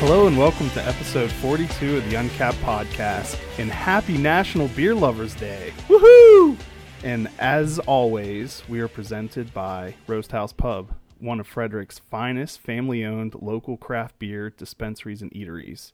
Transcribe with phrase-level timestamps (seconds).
[0.00, 3.38] Hello and welcome to episode 42 of the Uncapped Podcast.
[3.58, 5.74] And happy National Beer Lovers Day.
[5.88, 6.56] Woohoo!
[7.04, 13.04] And as always, we are presented by Roast House Pub, one of Frederick's finest family
[13.04, 15.92] owned local craft beer dispensaries and eateries.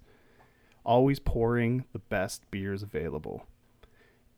[0.85, 3.45] Always pouring the best beers available.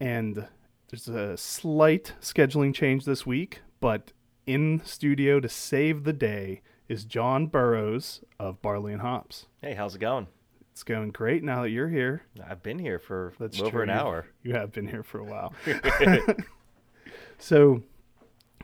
[0.01, 0.47] And
[0.89, 4.13] there's a slight scheduling change this week, but
[4.47, 9.47] in studio to save the day is John Burrows of Barley and Hops.
[9.61, 10.27] Hey, how's it going?
[10.73, 12.23] It's going great now that you're here.
[12.49, 13.83] I've been here for That's over true.
[13.83, 14.27] an hour.
[14.43, 15.53] You have been here for a while.
[17.39, 17.83] so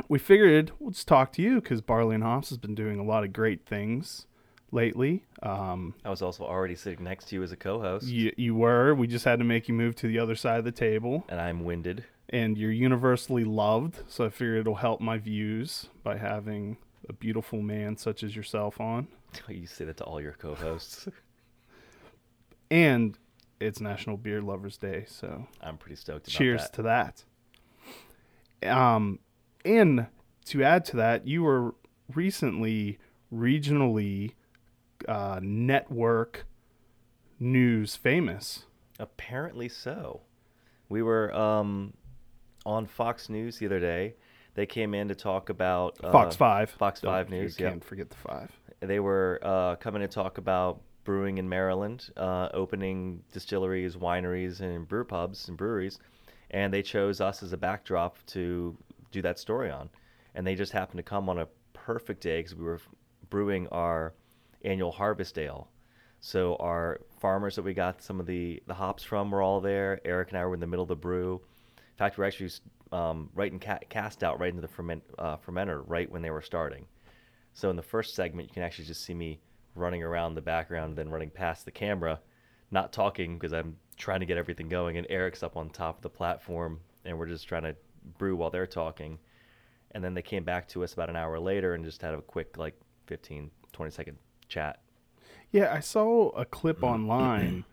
[0.08, 3.04] we figured we'll just talk to you because Barley and Hops has been doing a
[3.04, 4.26] lot of great things
[4.70, 5.24] lately.
[5.42, 8.94] Um, I was also already sitting next to you as a co-host, you, you were.
[8.94, 11.24] We just had to make you move to the other side of the table.
[11.28, 12.04] and I'm winded.
[12.30, 14.00] And you're universally loved.
[14.08, 18.80] So I figured it'll help my views by having a beautiful man such as yourself
[18.80, 19.08] on.
[19.48, 21.08] You say that to all your co-hosts.
[22.70, 23.18] And
[23.60, 25.04] it's National Beer Lovers Day.
[25.08, 26.72] So I'm pretty stoked about cheers that.
[26.74, 27.24] to that.
[28.70, 29.18] Um,
[29.64, 30.06] and
[30.46, 31.74] to add to that, you were
[32.14, 32.98] recently
[33.32, 34.32] regionally
[35.08, 36.46] uh, network
[37.40, 38.64] news famous.
[38.98, 40.22] Apparently so.
[40.88, 41.94] We were um,
[42.64, 44.14] on Fox News the other day.
[44.54, 46.70] They came in to talk about uh, Fox Five.
[46.70, 47.58] Fox Five News.
[47.58, 47.72] You Yep.
[47.72, 48.50] can't forget the five.
[48.80, 54.86] They were uh, coming to talk about brewing in Maryland, uh, opening distilleries, wineries, and
[54.86, 55.98] brew pubs and breweries,
[56.50, 58.76] and they chose us as a backdrop to
[59.10, 59.90] do that story on.
[60.34, 62.80] And they just happened to come on a perfect day because we were
[63.30, 64.14] brewing our
[64.64, 65.68] annual harvest ale.
[66.20, 70.00] So our farmers that we got some of the, the hops from were all there.
[70.04, 71.40] Eric and I were in the middle of the brew.
[71.76, 72.50] In fact, we were actually
[72.94, 76.30] um, right in ca- cast out right into the ferment, uh, fermenter right when they
[76.30, 76.86] were starting.
[77.52, 79.40] So in the first segment, you can actually just see me
[79.74, 82.20] running around the background, then running past the camera,
[82.70, 84.96] not talking because I'm trying to get everything going.
[84.96, 87.74] And Eric's up on top of the platform, and we're just trying to
[88.18, 89.18] brew while they're talking.
[89.90, 92.20] And then they came back to us about an hour later and just had a
[92.22, 94.18] quick, like 15, 20 second
[94.48, 94.80] chat.
[95.50, 96.88] Yeah, I saw a clip Mm.
[96.94, 97.64] online.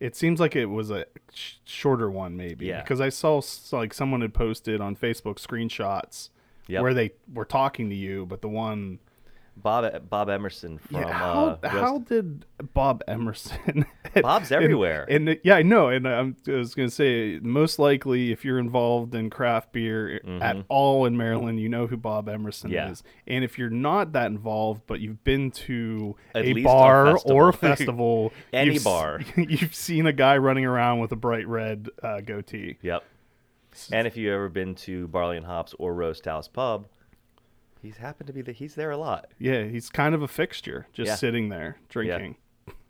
[0.00, 2.66] It seems like it was a sh- shorter one, maybe.
[2.66, 2.82] Yeah.
[2.82, 6.28] Because I saw s- like someone had posted on Facebook screenshots
[6.68, 6.82] Yep.
[6.82, 8.98] where they were talking to you, but the one
[9.56, 12.44] Bob Bob Emerson from yeah, how, uh, how did
[12.74, 13.86] Bob Emerson?
[14.22, 15.06] Bob's everywhere.
[15.08, 15.88] And, yeah, I know.
[15.88, 20.20] And I'm, I was going to say, most likely, if you're involved in craft beer
[20.40, 22.74] at all in Maryland, you know who Bob Emerson Mm-hmm.
[22.74, 22.90] Yeah.
[22.90, 23.02] is.
[23.26, 27.18] And if you're not that involved, but you've been to At a least a bar
[27.24, 28.30] or a festival.
[28.30, 29.20] festival, Any you've bar.
[29.36, 32.76] you've seen a guy running around with a bright red uh, goatee.
[32.82, 33.02] Yep.
[33.92, 36.86] And if you've ever been to Barley and Hops or Roast House Pub,
[37.86, 40.86] he's happened to be the he's there a lot Yeah, he's kind of a fixture,
[40.92, 41.14] just Yeah.
[41.14, 42.36] sitting there drinking.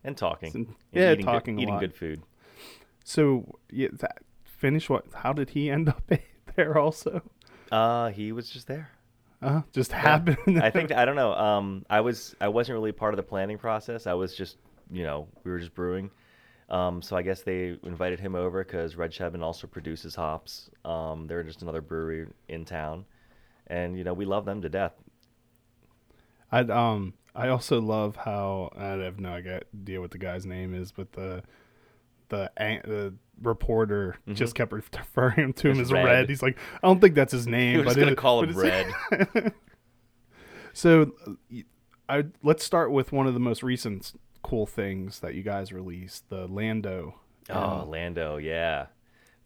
[0.03, 0.53] and talking.
[0.55, 2.23] And- yeah, eating talking a good, eating good food.
[3.05, 5.05] So, yeah, that, finish what?
[5.15, 6.03] How did he end up
[6.57, 7.23] there also?
[7.71, 8.91] Uh, he was just there.
[9.43, 10.61] Uh, just happened.
[10.62, 11.34] I think I don't know.
[11.34, 14.07] Um, I was I wasn't really part of the planning process.
[14.07, 14.57] I was just
[14.91, 16.11] you know we were just brewing.
[16.69, 20.69] Um, so I guess they invited him over because Red Shedman also produces hops.
[20.84, 23.05] Um, they're just another brewery in town,
[23.66, 24.93] and you know we love them to death.
[26.53, 30.93] I um I also love how I have no idea what the guy's name is,
[30.93, 31.43] but the
[32.28, 36.04] the the reporter just kept referring to him As as Red.
[36.04, 36.28] Red.
[36.28, 37.78] He's like, I don't think that's his name.
[37.78, 38.87] He was gonna it- call him Red.
[40.72, 41.12] So,
[42.09, 44.12] I let's start with one of the most recent
[44.43, 47.15] cool things that you guys released, the Lando.
[47.48, 48.87] Oh, Um, Lando, yeah.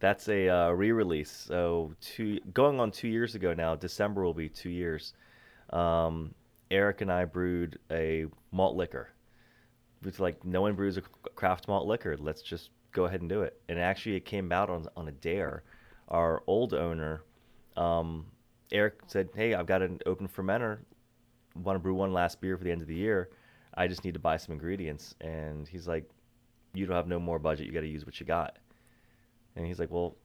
[0.00, 1.30] That's a uh, re-release.
[1.30, 3.76] So two going on two years ago now.
[3.76, 5.12] December will be two years.
[5.70, 6.34] Um,
[6.70, 9.10] Eric and I brewed a malt liquor.
[10.04, 11.02] It's like no one brews a
[11.34, 12.16] craft malt liquor.
[12.18, 13.60] Let's just go ahead and do it.
[13.68, 15.64] And actually, it came out on on a dare.
[16.08, 17.22] Our old owner,
[17.76, 18.26] um,
[18.72, 20.78] Eric said, "Hey, I've got an open fermenter.
[21.54, 23.28] Want to brew one last beer for the end of the year?
[23.74, 26.08] I just need to buy some ingredients." And he's like,
[26.72, 27.66] "You don't have no more budget.
[27.66, 28.58] You got to use what you got."
[29.56, 30.16] And he's like, "Well,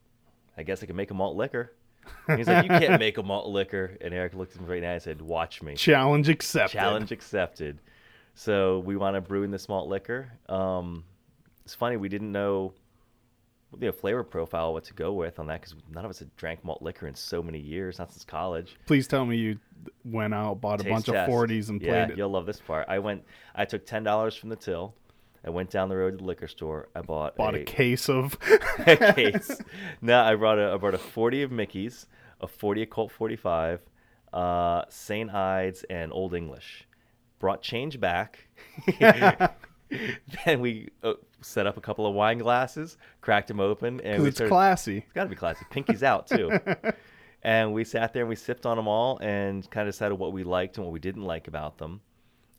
[0.57, 1.73] I guess I can make a malt liquor."
[2.27, 4.81] And he's like, "You can't make a malt liquor." And Eric looked at me right
[4.81, 6.73] now and said, "Watch me." Challenge accepted.
[6.77, 7.79] Challenge accepted.
[8.35, 10.31] So we want to brew in this malt liquor.
[10.49, 11.03] Um,
[11.63, 12.73] it's funny we didn't know
[13.77, 16.63] the flavor profile what to go with on that because none of us had drank
[16.63, 18.77] malt liquor in so many years, not since college.
[18.85, 19.59] Please tell me you
[20.03, 21.29] went out, bought a bunch test.
[21.29, 22.17] of 40s and yeah, played it.
[22.17, 22.85] you'll love this part.
[22.87, 23.23] I went,
[23.55, 24.93] I took ten dollars from the till.
[25.45, 26.89] I went down the road to the liquor store.
[26.95, 28.37] I bought Bought a case of.
[28.79, 29.61] a case.
[30.01, 32.07] No, I brought a I brought a forty of Mickey's,
[32.41, 33.81] a forty of Colt forty five,
[34.33, 36.87] uh, Saint Ides, and Old English.
[37.39, 38.47] Brought change back.
[40.45, 44.29] then we uh, set up a couple of wine glasses, cracked them open, and we
[44.29, 44.97] it's started, classy.
[44.97, 45.65] It's got to be classy.
[45.69, 46.51] Pinky's out too.
[47.43, 50.33] and we sat there and we sipped on them all and kind of decided what
[50.33, 52.01] we liked and what we didn't like about them.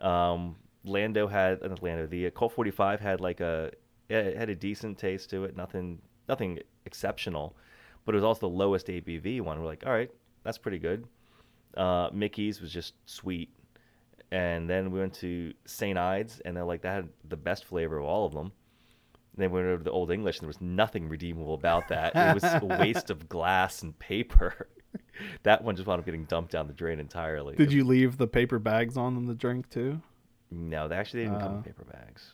[0.00, 0.56] Um,
[0.86, 2.06] Lando had uh, Lando.
[2.06, 3.72] The uh, Colt 45 had like a
[4.08, 5.56] it had a decent taste to it.
[5.56, 7.56] Nothing nothing exceptional,
[8.04, 9.60] but it was also the lowest ABV one.
[9.60, 10.10] We're like, all right,
[10.44, 11.06] that's pretty good.
[11.76, 13.50] Uh, Mickey's was just sweet.
[14.32, 15.96] And then we went to St.
[15.96, 18.50] Ides, and they're like, that had the best flavor of all of them.
[19.36, 21.88] And then we went over to the Old English, and there was nothing redeemable about
[21.88, 22.16] that.
[22.16, 24.68] It was a waste of glass and paper.
[25.44, 27.54] that one just wound up getting dumped down the drain entirely.
[27.54, 30.00] Did you leave the paper bags on them to drink too?
[30.50, 31.62] No, they actually didn't come in Uh.
[31.62, 32.32] paper bags.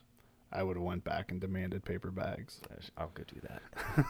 [0.53, 2.61] I would have went back and demanded paper bags.
[2.99, 4.05] I'll go do that.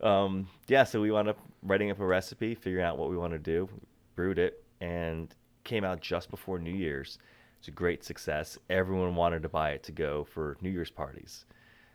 [0.06, 3.32] um, yeah, so we wound up writing up a recipe, figuring out what we want
[3.32, 3.68] to do,
[4.16, 5.32] brewed it, and
[5.62, 7.18] came out just before New Year's.
[7.60, 8.58] It's a great success.
[8.70, 11.44] Everyone wanted to buy it to go for New Year's parties.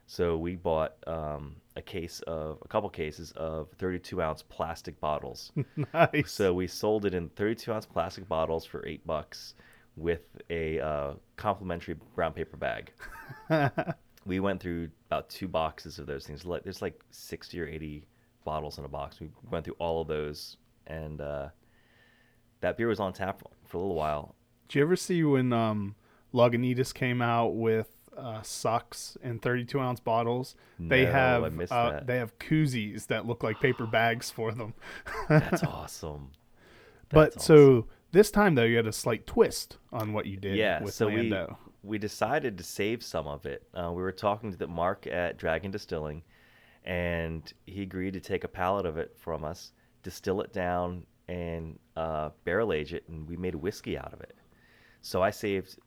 [0.07, 5.51] So we bought um, a case of a couple cases of 32 ounce plastic bottles.
[5.93, 6.31] nice.
[6.31, 9.53] So we sold it in 32 ounce plastic bottles for eight bucks
[9.95, 12.91] with a uh, complimentary brown paper bag.
[14.25, 16.45] we went through about two boxes of those things.
[16.45, 18.05] Like there's like 60 or 80
[18.45, 19.19] bottles in a box.
[19.19, 20.57] We went through all of those,
[20.87, 21.49] and uh,
[22.61, 24.35] that beer was on tap for a little while.
[24.67, 25.95] Did you ever see when um,
[26.33, 30.55] Lagunitas came out with uh, sucks in 32 ounce bottles?
[30.79, 34.73] They No, have uh, they have koozies that look like paper bags for them.
[35.27, 36.31] That's awesome.
[37.09, 40.55] but That's so this time though, you had a slight twist on what you did
[40.55, 41.57] yeah, with so Lando.
[41.83, 43.67] we we decided to save some of it.
[43.73, 46.21] Uh, we were talking to the Mark at Dragon Distilling,
[46.85, 49.71] and he agreed to take a pallet of it from us,
[50.03, 54.35] distill it down, and uh, barrel age it, and we made whiskey out of it.
[55.01, 55.79] So I saved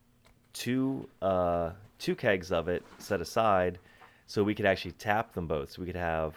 [0.53, 3.79] two uh, two kegs of it set aside,
[4.27, 5.73] so we could actually tap them both.
[5.73, 6.35] So we could have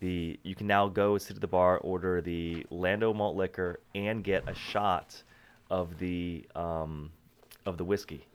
[0.00, 4.22] the you can now go sit at the bar, order the Lando malt liquor, and
[4.22, 5.22] get a shot
[5.70, 7.10] of the um,
[7.66, 8.26] of the whiskey.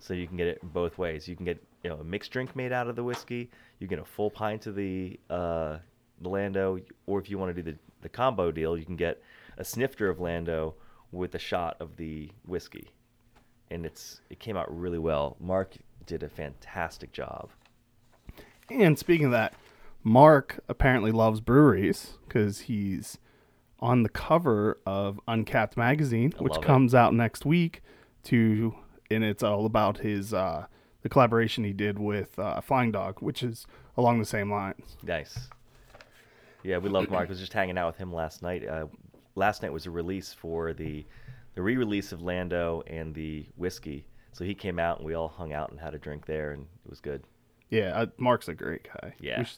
[0.00, 1.28] So you can get it both ways.
[1.28, 3.50] You can get you know a mixed drink made out of the whiskey.
[3.78, 5.78] You get a full pint of the uh,
[6.20, 9.22] the Lando, or if you want to do the the combo deal, you can get
[9.58, 10.74] a snifter of Lando
[11.12, 12.90] with a shot of the whiskey,
[13.70, 15.36] and it's it came out really well.
[15.40, 15.74] Mark
[16.06, 17.50] did a fantastic job.
[18.70, 19.54] And speaking of that,
[20.04, 23.18] Mark apparently loves breweries because he's
[23.80, 26.66] on the cover of Uncapped magazine, I which love it.
[26.66, 27.82] comes out next week.
[28.24, 28.74] To
[29.10, 30.66] and it's all about his uh,
[31.02, 33.66] the collaboration he did with uh, Flying Dog, which is
[33.98, 34.96] along the same lines.
[35.02, 35.48] Nice.
[36.62, 37.26] Yeah, we love Mark.
[37.26, 38.66] I was just hanging out with him last night.
[38.66, 38.86] Uh,
[39.34, 41.04] last night was a release for the
[41.54, 44.06] the re-release of Lando and the whiskey.
[44.32, 46.62] So he came out and we all hung out and had a drink there, and
[46.62, 47.22] it was good.
[47.68, 49.14] Yeah, uh, Mark's a great guy.
[49.20, 49.40] Yeah.
[49.40, 49.56] We sh-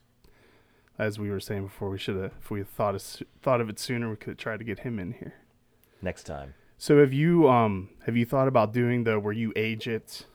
[0.98, 3.02] as we were saying before, we should have if we thought of,
[3.42, 5.34] thought of it sooner, we could have tried to get him in here.
[6.02, 6.54] Next time.
[6.78, 10.26] So have you um have you thought about doing the where you age it,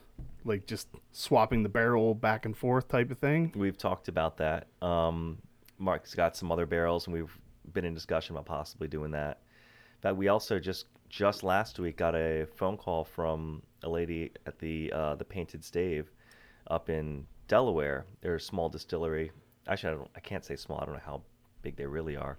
[0.44, 3.52] like just swapping the barrel back and forth type of thing?
[3.54, 4.66] We've talked about that.
[4.80, 5.38] Um,
[5.78, 7.36] Mark's got some other barrels, and we've
[7.72, 9.40] been in discussion about possibly doing that.
[10.00, 14.58] But we also just just last week got a phone call from a lady at
[14.58, 16.10] the uh, the Painted Stave
[16.68, 18.06] up in Delaware.
[18.20, 19.30] They're a small distillery.
[19.68, 20.78] Actually, I, don't, I can't say small.
[20.80, 21.22] I don't know how
[21.62, 22.38] big they really are.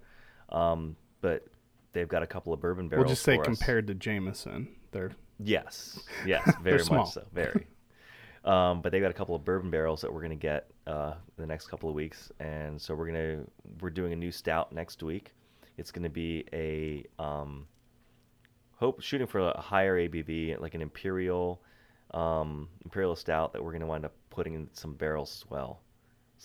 [0.50, 1.46] Um, but
[1.92, 3.06] they've got a couple of bourbon barrels.
[3.06, 3.46] We'll just say for us.
[3.46, 7.00] compared to Jameson, they're Yes, yes, very small.
[7.00, 7.66] much so, very.
[8.44, 11.42] um, but they've got a couple of bourbon barrels that we're gonna get uh, in
[11.42, 13.44] the next couple of weeks, and so we're gonna
[13.80, 15.32] we're doing a new stout next week.
[15.76, 17.66] It's gonna be a um,
[18.76, 21.60] hope shooting for a higher ABV, like an imperial
[22.12, 25.80] um, imperial stout that we're gonna wind up putting in some barrels as well.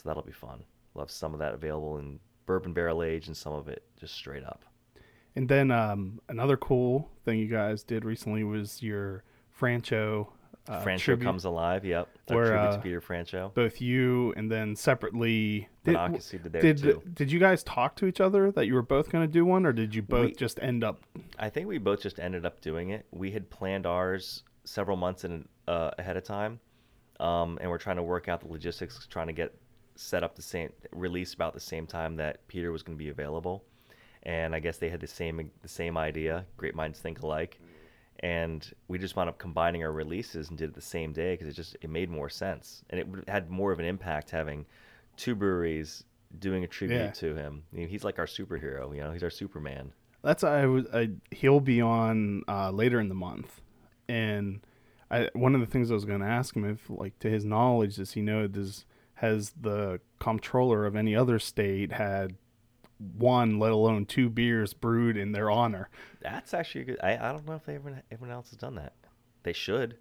[0.01, 0.63] So that'll be fun.
[0.94, 4.13] We'll have some of that available in bourbon barrel age, and some of it just
[4.13, 4.63] straight up.
[5.36, 9.24] And then um, another cool thing you guys did recently was your
[9.60, 10.27] Franchot.
[10.68, 11.25] Uh, Franchot tribute.
[11.25, 11.84] comes alive.
[11.84, 13.53] Yep, our Where, tribute uh, to Peter Franchot.
[13.56, 15.68] Both you and then separately.
[15.84, 15.98] Did,
[16.51, 19.32] did did, did you guys talk to each other that you were both going to
[19.32, 21.01] do one, or did you both We- just end up?
[21.38, 23.06] I think we both just ended up doing it.
[23.12, 26.60] We had planned ours several months in uh, ahead of time,
[27.20, 29.53] um, and we're trying to work out the logistics, trying to get
[30.00, 33.10] set up the same release about the same time that Peter was going to be
[33.10, 33.63] available.
[34.24, 36.46] And I guess they had the same the same idea.
[36.58, 37.60] Great minds think alike.
[38.22, 41.48] And we just wound up combining our releases and did it the same day because
[41.48, 44.65] it just it made more sense and it had more of an impact having
[45.15, 46.03] two breweries
[46.38, 47.12] doing a tribute Yeah.
[47.12, 47.63] to him.
[47.74, 49.94] I mean, he's like our superhero, you know, he's our Superman.
[50.22, 50.86] That's I was.
[50.94, 53.62] I, he'll be on uh, later in the month,
[54.10, 54.60] and
[55.10, 57.46] I one of the things I was going to ask him if, like, to his
[57.46, 58.84] knowledge, does he know does
[59.20, 62.36] has the comptroller of any other state had
[63.18, 65.90] one, let alone two beers brewed in their honor?
[66.22, 67.00] That's actually a good.
[67.04, 68.94] I, I don't know if they everyone, everyone else has done that.
[69.44, 69.98] They should,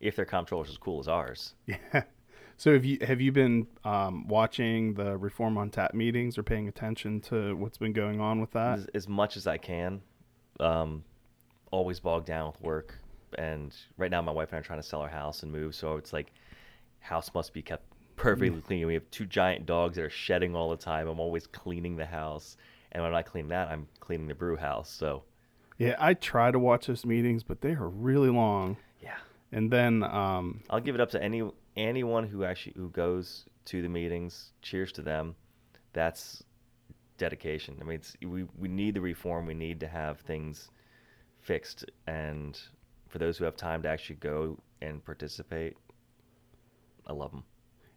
[0.00, 1.54] if their comptroller's as cool as ours.
[1.66, 2.02] Yeah.
[2.58, 6.66] So have you have you been um, watching the Reform on Tap meetings or paying
[6.66, 8.80] attention to what's been going on with that?
[8.80, 10.02] As, as much as I can.
[10.58, 11.04] Um,
[11.70, 12.98] always bogged down with work,
[13.36, 15.76] and right now my wife and I are trying to sell our house and move,
[15.76, 16.32] so it's like
[16.98, 17.87] house must be kept
[18.18, 18.86] perfectly clean.
[18.86, 21.08] We have two giant dogs that are shedding all the time.
[21.08, 22.56] I'm always cleaning the house,
[22.92, 24.90] and when I clean that, I'm cleaning the brew house.
[24.90, 25.22] So
[25.78, 28.76] Yeah, I try to watch those meetings, but they are really long.
[29.02, 29.16] yeah,
[29.52, 31.42] And then um, I'll give it up to any
[31.76, 34.52] anyone who actually who goes to the meetings.
[34.62, 35.36] Cheers to them.
[35.92, 36.42] That's
[37.18, 37.76] dedication.
[37.80, 39.46] I mean, it's, we we need the reform.
[39.46, 40.70] We need to have things
[41.40, 42.58] fixed, and
[43.08, 45.76] for those who have time to actually go and participate,
[47.06, 47.44] I love them.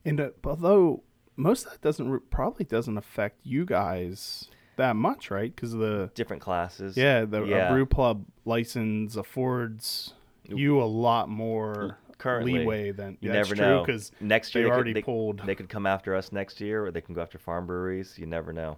[0.06, 1.04] And uh, although
[1.36, 5.54] most of that doesn't probably doesn't affect you guys that much, right?
[5.56, 6.98] Because the Different classes.
[6.98, 7.70] yeah the Yeah.
[7.70, 10.14] A brewpub license affords
[10.48, 13.84] you a lot more Currently, leeway than You yeah, never true, know.
[13.86, 15.42] because next year they already could, they, pulled.
[15.46, 18.18] They could come after us next year, or they can go after farm breweries.
[18.20, 18.78] You never know.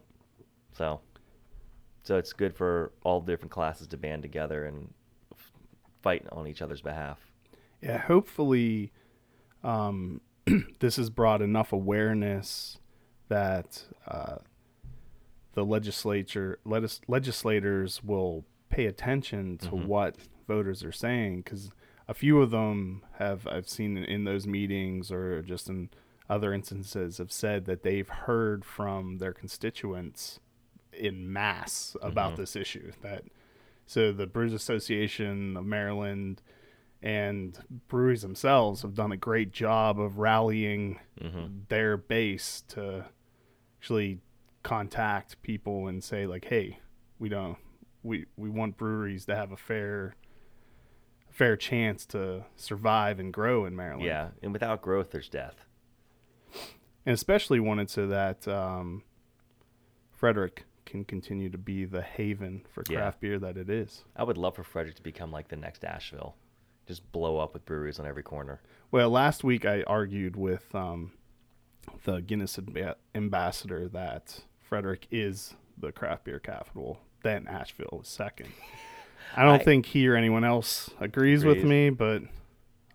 [0.72, 1.01] So,
[2.03, 4.94] so it's good for all the different classes to band together and
[5.34, 5.51] f-
[6.01, 7.20] fight on each other's behalf.
[7.82, 8.92] yeah, hopefully,
[9.63, 10.22] um,
[10.80, 12.78] this has brought enough awareness
[13.30, 14.38] that uh,
[15.54, 19.86] the legislature, legis- legislators will pay attention to Mhm.
[19.86, 20.16] what
[20.48, 21.72] voters are saying because
[22.08, 25.90] a few of them have I've seen in those meetings or just in
[26.30, 30.40] other instances have said that they've heard from their constituents
[30.92, 32.38] in mass about Mhm.
[32.38, 33.24] this issue that
[33.86, 36.42] so the Brewers Association of Maryland
[37.03, 43.05] and breweries themselves have done a great job of rallying hmm their base to
[43.79, 44.19] actually
[44.63, 46.79] contact people and say like hey
[47.19, 47.57] we don't
[48.03, 50.15] we we want breweries to have a fair
[51.29, 55.65] fair chance to survive and grow in Maryland Yeah, and without growth, there's death.
[57.05, 59.01] and especially wanted so that um,
[60.12, 63.00] Frederick can continue to be the haven for Yeah.
[63.00, 64.03] craft beer that it is.
[64.15, 66.36] I would love for Frederick to become like the next Asheville,
[66.88, 68.62] just blow up with breweries on every corner.
[68.92, 71.12] Well, last week I argued with um,
[72.04, 77.00] the Guinness amb- ambassador that Frederick is the craft beer capital.
[77.24, 78.50] Then Asheville is second.
[79.36, 82.22] I don't I- think he or anyone else agrees with me, but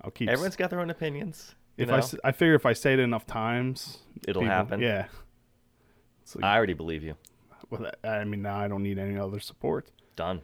[0.02, 0.28] I'll keep.
[0.28, 1.54] Everyone's got their own opinions.
[1.76, 4.80] if I, I figure if I say it enough times, It'll people- happen.
[4.80, 5.06] Yeah.
[6.34, 7.14] Like, I already believe you.
[7.70, 9.90] well, I mean, now I don't need any other support.
[10.14, 10.42] Done.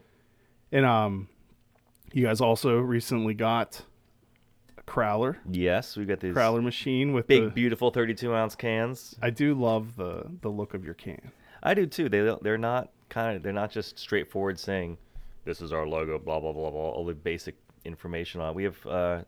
[0.71, 1.27] And um,
[2.15, 3.81] you guys also recently got
[4.77, 7.49] a crowler, Yes, we got these crowler machine with big, the.
[7.49, 9.15] beautiful 32 ounce cans.
[9.21, 11.31] I do love the the look of your can.
[11.61, 12.07] I do too.
[12.07, 14.97] They they're not kind of they're not just straightforward saying
[15.43, 16.89] this is our logo, blah blah blah blah.
[16.89, 18.49] All the basic information on.
[18.49, 18.55] it.
[18.55, 19.21] We have uh,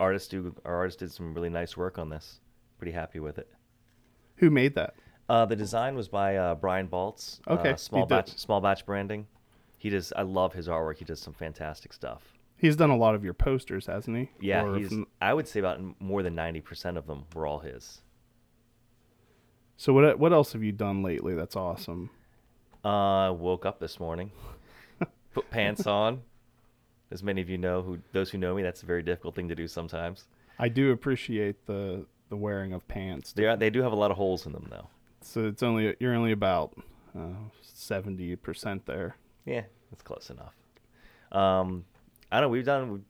[0.00, 2.40] artists do our artist did some really nice work on this.
[2.78, 3.48] Pretty happy with it.
[4.36, 4.94] Who made that?
[5.28, 7.38] Uh, the design was by uh, Brian Baltz.
[7.46, 9.28] Okay, uh, small batch small batch branding.
[9.84, 10.14] He does.
[10.16, 10.96] I love his artwork.
[10.96, 12.22] He does some fantastic stuff.
[12.56, 14.30] He's done a lot of your posters, hasn't he?
[14.40, 14.88] Yeah, Or he's.
[14.88, 18.00] from- I would say about more than ninety percent of them were all his.
[19.76, 20.18] so what?
[20.18, 21.34] What else have you done lately?
[21.34, 22.08] That's awesome.
[22.82, 24.30] Uh, woke up this morning,
[25.34, 26.22] put pants on.
[27.10, 29.48] As many of you know, who those who know me, that's a very difficult thing
[29.48, 30.24] to do sometimes.
[30.58, 33.34] I do appreciate the the wearing of pants.
[33.34, 34.88] They are, they do have a lot of holes in them though.
[35.20, 36.74] So it's only you're only about
[37.14, 39.16] uh, seventy percent there.
[39.46, 40.54] Yeah, that's close enough.
[41.32, 41.84] Um,
[42.30, 42.52] I don't know.
[42.52, 42.90] We've done.
[42.92, 43.00] We're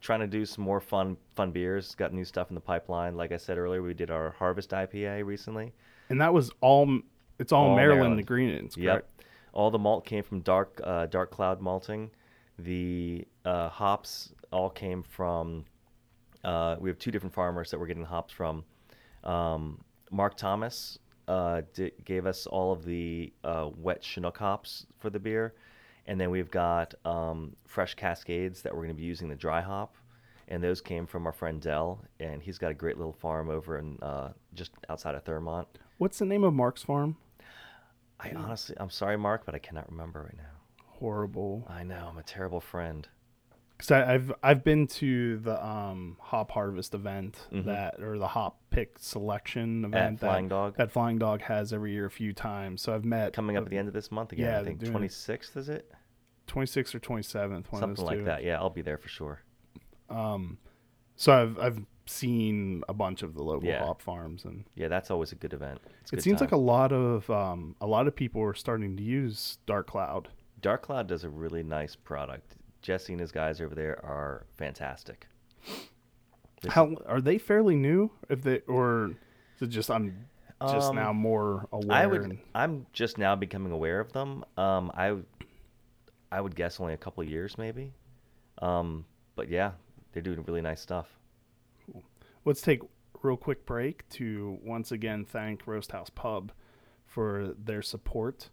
[0.00, 1.94] trying to do some more fun fun beers.
[1.94, 3.16] Got new stuff in the pipeline.
[3.16, 5.72] Like I said earlier, we did our Harvest IPA recently.
[6.08, 7.00] And that was all.
[7.38, 8.20] It's all, All Maryland, Maryland.
[8.20, 8.76] ingredients.
[8.76, 9.08] Yep.
[9.52, 12.10] All the malt came from dark uh, dark cloud malting.
[12.58, 15.64] The uh, hops all came from.
[16.44, 18.64] Uh, we have two different farmers that we're getting hops from.
[19.24, 20.98] Um, Mark Thomas
[21.32, 25.54] uh, di- gave us all of the uh, wet Chinook hops for the beer,
[26.06, 29.62] and then we've got um, fresh Cascades that we're going to be using the dry
[29.62, 29.96] hop,
[30.48, 33.78] and those came from our friend Dell, and he's got a great little farm over
[33.78, 35.66] in uh, just outside of Thurmont.
[35.96, 37.16] What's the name of Mark's farm?
[38.20, 40.84] I honestly, I'm sorry, Mark, but I cannot remember right now.
[40.86, 41.66] Horrible.
[41.66, 43.08] I know I'm a terrible friend.
[43.82, 47.64] Because I've I've been to the um, hop harvest event Mhm.
[47.64, 50.76] that or the hop pick selection event Flying that, Dog?
[50.76, 52.80] that Flying Dog has every year a few times.
[52.80, 54.80] So I've met Coming up at the end of this month again, Yeah, I think
[54.80, 54.86] it.
[54.92, 55.90] 26th is it?
[56.46, 58.24] 26th or 27th, one of Something those like two.
[58.26, 58.44] that.
[58.44, 59.42] Yeah, I'll be there for sure.
[60.08, 60.58] Um,
[61.16, 63.84] So I've I've seen a bunch of the local Yeah.
[63.84, 65.80] hop farms, and Yeah, that's always a good event.
[66.02, 68.96] It's it good seems like a lot of um, a lot of people are starting
[68.96, 70.28] to use Dark Cloud.
[70.60, 72.54] Dark Cloud does a really nice product.
[72.82, 75.26] Jesse and his guys over there are fantastic.
[76.60, 78.10] This- How are they fairly new?
[78.28, 79.12] If they or
[79.56, 80.26] is it just I'm
[80.60, 81.96] just Um, now more aware?
[81.96, 82.22] I would.
[82.22, 84.44] and- I'm just now becoming aware of them.
[84.56, 85.16] Um, I,
[86.30, 87.92] I would guess only a couple of years maybe.
[88.58, 89.72] Um, but yeah,
[90.12, 91.08] they're doing really nice stuff.
[92.44, 92.80] Let's take
[93.22, 96.52] real quick break to once again thank Roast House Pub
[97.06, 98.50] for their support.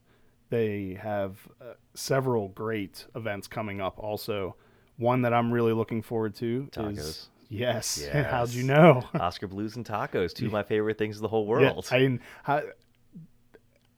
[0.50, 4.00] They have uh, several great events coming up.
[4.00, 4.56] Also,
[4.98, 7.28] one that I'm really looking forward to is Tacos.
[7.50, 8.08] yes.
[8.08, 9.04] How'd you know?
[9.20, 11.88] Oskar Blues and tacos, two of my favorite things in the whole Yeah, world.
[11.92, 12.64] I, I,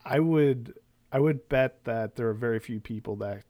[0.04, 0.74] I would,
[1.10, 3.42] I would bet that there are very few people that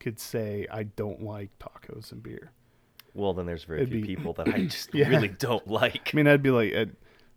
[0.00, 2.52] could say I don't like tacos and beer.
[3.14, 5.08] well, then there's very It'd few be- people that I just Yeah.
[5.08, 6.10] really don't like.
[6.12, 6.72] I mean, I'd be like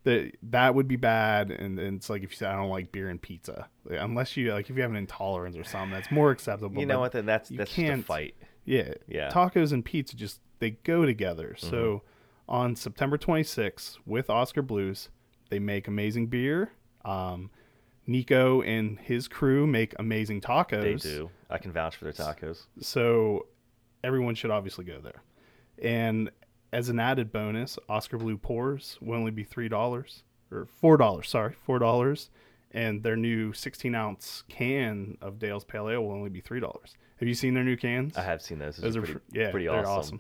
[0.08, 2.92] the that would be bad, and, and it's like if you say I don't like
[2.92, 6.12] beer and pizza, Like, unless you like if you have an intolerance or something, that's
[6.12, 6.80] more acceptable.
[6.80, 7.12] you know what?
[7.12, 8.36] Then that's you that's can't- fight.
[8.66, 9.30] Yeah, Yeah.
[9.30, 11.56] Tacos and pizza just they go together.
[11.58, 11.70] Mm-hmm.
[11.70, 12.02] So
[12.50, 15.10] on September 26th with Oskar Blues,
[15.50, 16.72] they make amazing beer.
[17.06, 17.50] Um,
[18.06, 20.82] Nico and his crew make amazing tacos.
[20.82, 21.30] They do.
[21.50, 22.66] I can vouch for their tacos.
[22.82, 23.48] So
[24.04, 25.22] everyone should obviously go there.
[25.82, 26.30] And
[26.72, 31.30] as an added bonus, Oskar Blue Pours will only be three dollars or four dollars.
[31.30, 32.30] Sorry, four dollars.
[32.72, 36.96] And their new 16 ounce can of Dale's Pale Ale will only be three dollars.
[37.18, 38.18] Have you seen their new cans?
[38.18, 38.76] I have seen those.
[38.78, 39.92] Those, Those are pretty, yeah, pretty awesome.
[39.92, 40.20] awesome.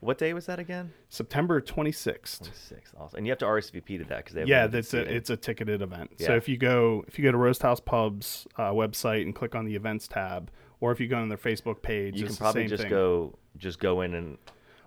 [0.00, 0.92] What day was that again?
[1.08, 2.54] September 26th.
[2.54, 2.92] Six.
[2.98, 3.18] Awesome.
[3.18, 5.36] And you have to RSVP to that because they have Yeah, that's a, it's a
[5.36, 6.12] ticketed event.
[6.18, 9.54] So if you go if you go to Roast House Pub's uh, website and click
[9.54, 12.66] on the events tab, or if you go on their Facebook page, you can probably
[12.66, 12.90] just thing.
[12.90, 14.38] go just go in and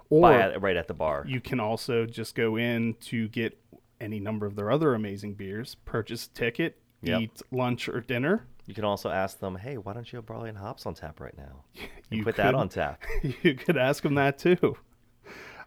[0.10, 1.24] or buy it right at the bar.
[1.28, 3.58] you can also just go in to get
[4.02, 7.22] any number of their other amazing beers, purchase a ticket, Yep.
[7.22, 8.46] eat lunch or dinner.
[8.66, 11.20] You can also ask them, "Hey, why don't you have barley and hops on tap
[11.20, 11.64] right now?
[12.10, 13.02] You put that could- on tap."
[13.44, 14.76] you could ask them that too.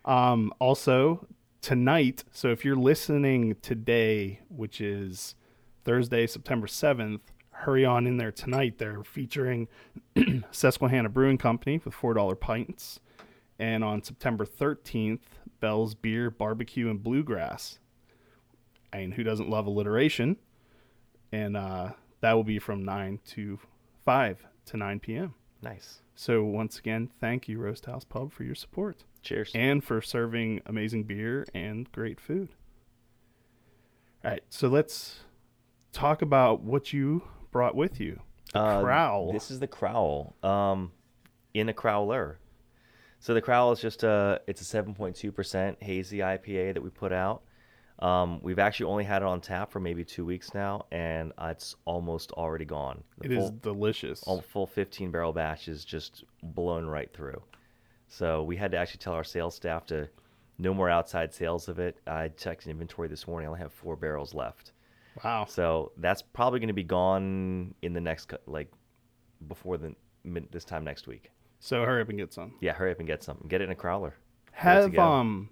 [0.04, 1.26] Um, also,
[1.60, 5.34] tonight, so if you're listening today, which is
[5.84, 8.78] Thursday, September 7th, hurry on in there tonight.
[8.78, 9.68] They're featuring
[10.50, 12.98] Susquehanna Brewing Company with $4 pints.
[13.58, 15.20] And on September 13th,
[15.60, 17.78] Bell's Beer, Barbecue, and Bluegrass.
[18.92, 20.36] And who doesn't love alliteration?
[21.30, 23.58] And uh, that will be from 9 to
[24.04, 25.34] 5 to 9 p.m.
[25.62, 26.00] Nice.
[26.14, 29.50] So once again, thank you, Roast House Pub, for your support Cheers.
[29.54, 32.48] and for serving amazing beer and great food.
[34.24, 35.20] All right, so let's
[35.92, 38.20] talk about what you brought with you.
[38.52, 39.32] The Uh, Crowl.
[39.32, 40.34] This is the Crowl.
[40.42, 40.92] Um,
[41.54, 42.36] in a Crowler.
[43.22, 47.42] So the Crowl is just a it's a 7.2% hazy IPA that we put out.
[48.00, 51.50] Um, we've actually only had it on tap for maybe two weeks now, and uh,
[51.52, 53.04] it's almost already gone.
[53.18, 54.24] The It is full, delicious.
[54.24, 57.40] all full 15 barrel batch is just blown right through.
[58.08, 60.08] So we had to actually tell our sales staff to
[60.58, 61.98] no more outside sales of it.
[62.08, 64.72] I checked inventory this morning; I only have four barrels left.
[65.22, 65.44] Wow.
[65.44, 68.72] So that's probably going to be gone in the next like
[69.46, 69.94] before the
[70.50, 71.30] this time next week.
[71.64, 72.54] So hurry up and get some.
[72.60, 73.44] Yeah, hurry up and get some.
[73.48, 74.12] Get it in a to
[74.50, 75.48] Have um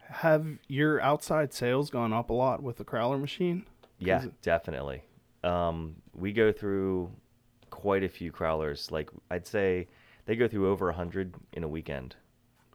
[0.00, 3.64] have your outside sales gone up a lot with the Crowler machine?
[3.98, 5.04] Yeah, it- definitely.
[5.44, 7.12] Um, we go through
[7.70, 8.90] quite a few crowlers.
[8.90, 9.86] Like I'd say
[10.26, 12.16] they go through over a hundred in a weekend.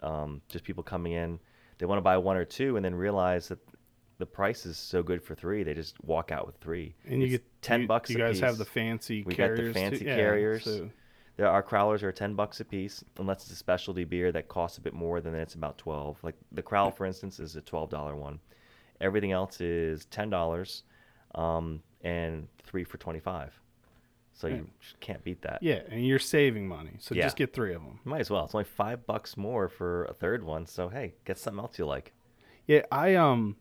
[0.01, 1.39] Um, just people coming in,
[1.79, 3.59] they want to buy one or two, and then realize that
[4.17, 6.95] the price is so good for three, they just walk out with three.
[7.05, 8.09] And you It's get ten you, bucks.
[8.09, 9.67] You guys have the fancy We got the carriers.
[9.67, 9.73] too?
[9.73, 10.63] fancy Yeah, carriers.
[10.63, 10.89] so-
[11.37, 14.77] There, our crowlers are ten bucks a piece, unless it's a specialty beer that costs
[14.77, 15.21] a bit more.
[15.21, 16.17] Then it's about twelve.
[16.23, 18.39] Like the crowler, for instance, is a twelve dollar one.
[18.99, 20.83] Everything else is ten dollars,
[21.35, 23.53] um, and three for twenty five.
[24.33, 24.67] So you
[24.99, 25.63] can't beat that.
[25.63, 26.91] yeah, and you're saving money.
[26.99, 27.23] So Yeah.
[27.23, 27.99] just get three of them.
[28.03, 28.45] Might as well.
[28.45, 30.67] It's only five bucks more for a third one.
[30.67, 32.13] So hey, get something else you like.
[32.67, 33.55] Yeah, I um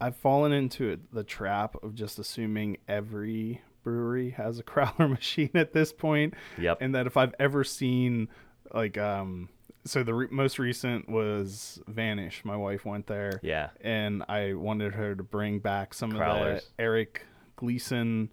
[0.00, 5.72] I've fallen into the trap of just assuming every brewery has a crowler machine at
[5.72, 6.34] this point.
[6.58, 6.78] Yep.
[6.80, 8.28] And that if I've ever seen
[8.72, 9.48] like um
[9.86, 12.42] so the re- most recent was Vanish.
[12.44, 13.38] My wife went there.
[13.42, 13.68] Yeah.
[13.82, 17.22] And I wanted her to bring back some of the Eric
[17.56, 18.32] Gleason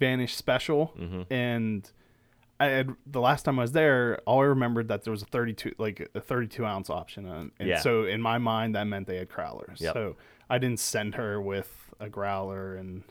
[0.00, 1.26] Vanish special Mhm.
[1.30, 1.90] and
[2.60, 5.26] I had the last time I was there, all I remembered that there was a
[5.26, 7.80] 32 like a 32 ounce option, and, and Yeah.
[7.80, 9.80] so in my mind that meant they had growlers.
[9.80, 9.94] Yep.
[9.94, 10.16] So
[10.48, 13.02] I didn't send her with a growler, and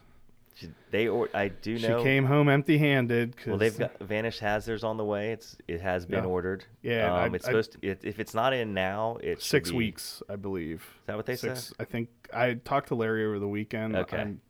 [0.91, 3.35] they or I do know She came home empty-handed.
[3.47, 5.31] Well, they've got Vanish has theirs on the way.
[5.31, 6.29] It's it has been Yeah.
[6.29, 6.65] ordered.
[6.81, 7.79] Yeah, um, I- it's I- supposed to.
[7.87, 10.81] It, if it's not in now, it's six be- weeks, I believe.
[11.01, 11.63] Is that what they Six.
[11.65, 11.75] said?
[11.79, 13.95] I think I talked to Larry over the weekend.
[13.95, 14.17] Okay.
[14.17, 14.41] I'm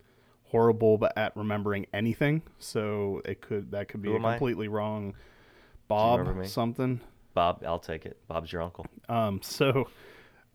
[0.45, 4.19] horrible but at remembering anything, so it could that could be I?
[4.19, 5.15] completely wrong.
[5.87, 7.01] Bob something.
[7.33, 8.17] Bob, I'll take it.
[8.27, 8.85] Bob's your uncle.
[9.09, 9.87] Um, so,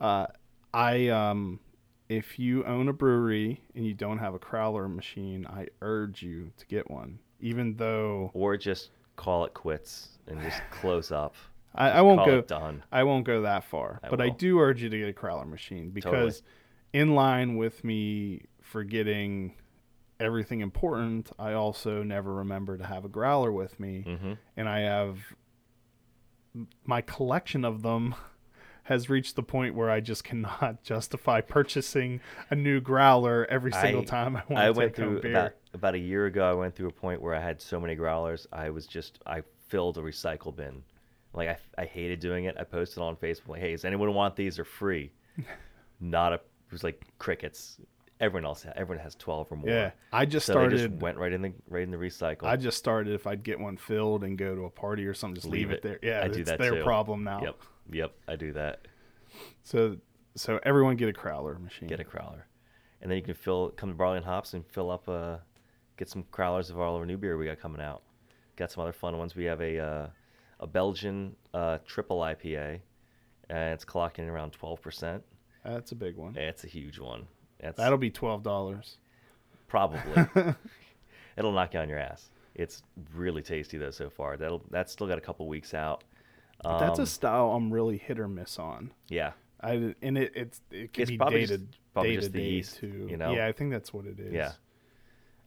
[0.00, 0.26] uh,
[0.74, 1.60] I um,
[2.08, 6.50] if you own a brewery and you don't have a crowler machine, I urge you
[6.56, 7.18] to get one.
[7.40, 11.34] Even though Or just call it quits and just close up.
[11.74, 12.82] I, I won't Call go, it done.
[12.90, 15.46] I won't go that far, I but I do urge you to get a crowler
[15.46, 16.42] machine because,
[16.94, 19.54] in line with me forgetting
[20.18, 24.80] everything important, I also never remember to have a growler with me, hmm and I
[24.80, 25.18] have
[26.86, 28.14] my collection of them
[28.86, 32.20] has reached the point where I just cannot justify purchasing
[32.50, 35.22] a new growler every single I- time I want I to went take home through
[35.22, 35.30] beer.
[35.32, 36.48] about about a year ago.
[36.50, 38.46] I went through a point where I had so many growlers.
[38.52, 40.82] I was just I filled a recycle bin.
[41.34, 42.56] Like I, I hated doing it.
[42.58, 44.56] I posted on Facebook like, "Hey, does anyone want these?
[44.56, 45.10] They're free."
[46.00, 46.36] Not a.
[46.36, 47.78] It was like crickets.
[48.18, 48.64] Everyone else.
[48.76, 49.68] Everyone has twelve or more.
[49.68, 50.78] yeah, I just So started.
[50.78, 52.44] just went right in the right in the recycle.
[52.44, 55.34] I just started if I'd get one filled and go to a party or something,
[55.34, 55.82] just leave, Leave it it.
[55.82, 55.98] there.
[56.02, 56.82] Yeah, I do it's that their too.
[56.82, 57.42] problem now.
[57.42, 57.56] Yep.
[57.92, 58.12] Yep.
[58.28, 58.86] I do that.
[59.62, 59.96] So
[60.34, 61.88] so everyone get a crowler machine.
[61.88, 62.42] Get a crowler,
[63.00, 65.08] and then you can fill come to Barley and Hops and fill up.
[65.08, 65.38] Uh,
[65.96, 68.02] get some crowlers of all our new beer we got coming out.
[68.56, 69.34] Got some other fun ones.
[69.34, 70.06] We have a uh,
[70.60, 72.80] a Belgian uh, triple IPA,
[73.50, 75.22] and it's clocking around twelve percent.
[75.64, 76.34] That's a big one.
[76.34, 77.26] That's a huge one.
[77.60, 78.98] That's That'll be twelve dollars.
[79.68, 80.00] probably
[81.36, 82.30] it'll knock you on your ass.
[82.54, 82.82] It's
[83.14, 84.36] really tasty though so far.
[84.36, 86.04] That'll that's still got a couple weeks out.
[86.64, 88.92] That's Um, a style I'm really hit or miss on.
[89.08, 89.32] yeah.
[89.60, 92.38] I and it it's it can It's be probably dated just- probably day just the
[92.38, 93.06] day yeast, too.
[93.10, 93.32] you know?
[93.34, 94.32] Yeah, I think that's what it is.
[94.32, 94.52] Yeah.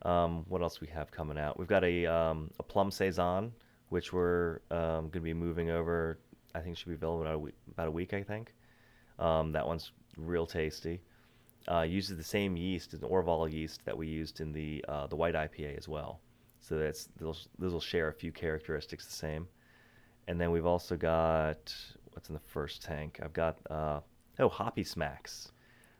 [0.02, 1.60] Um, what else we have coming out?
[1.60, 3.54] We've got a um, a plum saison,
[3.89, 6.19] which we're um, going to be moving over.
[6.56, 8.54] I think should be available about a week, about a week I think.
[9.19, 11.02] Um, that one's real tasty.
[11.69, 15.15] Uh, uses the same yeast, an Orval yeast that we used in the uh, the
[15.15, 16.19] white IPA as well.
[16.62, 19.48] So that's those those will share a few characteristics the same.
[20.30, 21.74] And then we've also got
[22.13, 23.20] what's in the first tank.
[23.24, 24.00] I've got uh,
[24.39, 25.52] oh Hoppy Smacks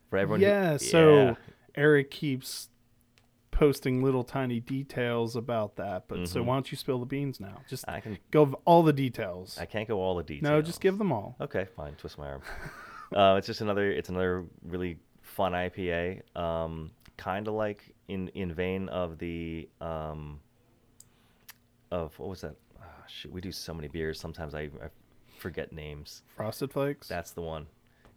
[0.10, 0.39] for everyone.
[0.42, 0.78] who- yeah.
[0.78, 1.36] So Yeah.
[1.76, 2.70] Eric keeps
[3.52, 6.08] posting little tiny details about that.
[6.08, 6.46] But so Mhm.
[6.46, 7.62] why don't you spill the beans now?
[7.68, 9.58] Just I can go all the details.
[9.58, 10.44] I can't go all the details.
[10.50, 11.36] no, just give them all.
[11.42, 11.96] Okay, fine.
[11.96, 12.42] Twist my arm.
[13.15, 13.92] uh, it's just another.
[13.92, 16.22] It's another really fun IPA.
[16.38, 20.39] Um, kind of like in in vein of the um,
[21.92, 22.56] of what was that?
[23.10, 24.19] Shoot, we do so many beers.
[24.19, 24.89] Sometimes I, I
[25.38, 26.24] forget names.
[26.36, 27.08] Frosted Flakes.
[27.08, 27.67] That's the one.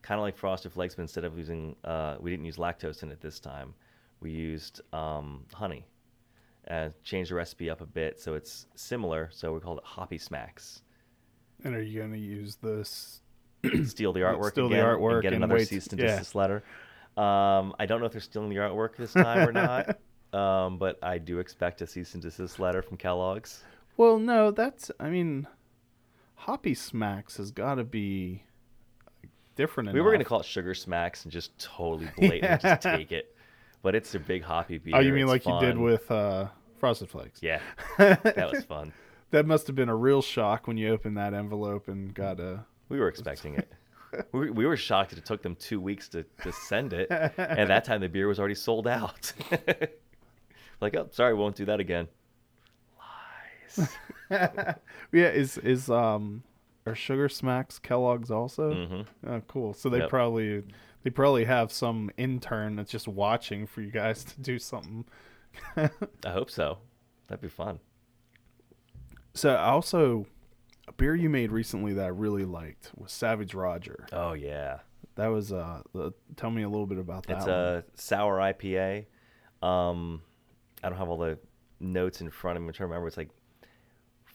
[0.03, 3.11] Kind of like Frosted Flakes, but instead of using, uh, we didn't use lactose in
[3.11, 3.75] it this time.
[4.21, 5.87] We used um, honey.
[6.71, 9.29] Uh, changed the recipe up a bit so it's similar.
[9.33, 10.83] So we called it Hoppy Smacks.
[11.65, 13.21] and are you going to use this?
[13.85, 16.07] steal the artwork Steal the artwork and get and another wait- cease and yeah.
[16.07, 16.63] desist letter.
[17.17, 19.99] Um, I don't know if they're stealing the artwork this time or not,
[20.33, 23.63] um, but I do expect a cease and desist letter from Kellogg's.
[23.97, 24.91] Well, no, that's.
[24.99, 25.47] I mean,
[26.35, 28.43] Hoppy Smacks has got to be
[29.57, 29.93] different.
[29.93, 33.35] We were going to call it Sugar Smacks and just totally blatantly just take it,
[33.83, 34.97] but it's a big hoppy beer.
[34.97, 37.41] Oh, you mean It's like you did with uh, Frosted Flakes?
[37.43, 37.61] Yeah,
[37.99, 38.93] that was fun.
[39.31, 42.65] That must have been a real shock when you opened that envelope and got a.
[42.89, 43.71] We were expecting it.
[44.33, 47.11] We were, we were shocked that it took them two weeks to, to send it,
[47.11, 49.33] and that time the beer was already sold out.
[50.83, 52.09] like, oh, sorry, we won't do that again.
[53.79, 53.89] Lies.
[54.31, 56.43] yeah, is is um,
[56.87, 58.87] are Sugar Smacks Kellogg's also?
[58.87, 59.75] hmm Oh, cool.
[59.75, 60.09] So they Yep.
[60.11, 60.63] probably
[61.03, 65.05] they probably have some intern that's just watching for you guys to do something.
[65.77, 65.91] I
[66.27, 66.79] hope so.
[67.29, 67.79] That'd be fun.
[69.35, 70.27] So also,
[70.89, 74.07] a beer you made recently that I really liked was Savage Roger.
[74.13, 74.79] Oh yeah,
[75.15, 77.39] That was uh, the, tell me a little bit about that.
[77.39, 77.55] it's one.
[77.55, 79.07] a sour IPA.
[79.63, 80.23] Um,
[80.83, 81.39] I don't have all the
[81.81, 82.69] notes in front of me.
[82.69, 83.09] I'm trying to remember.
[83.09, 83.31] It's like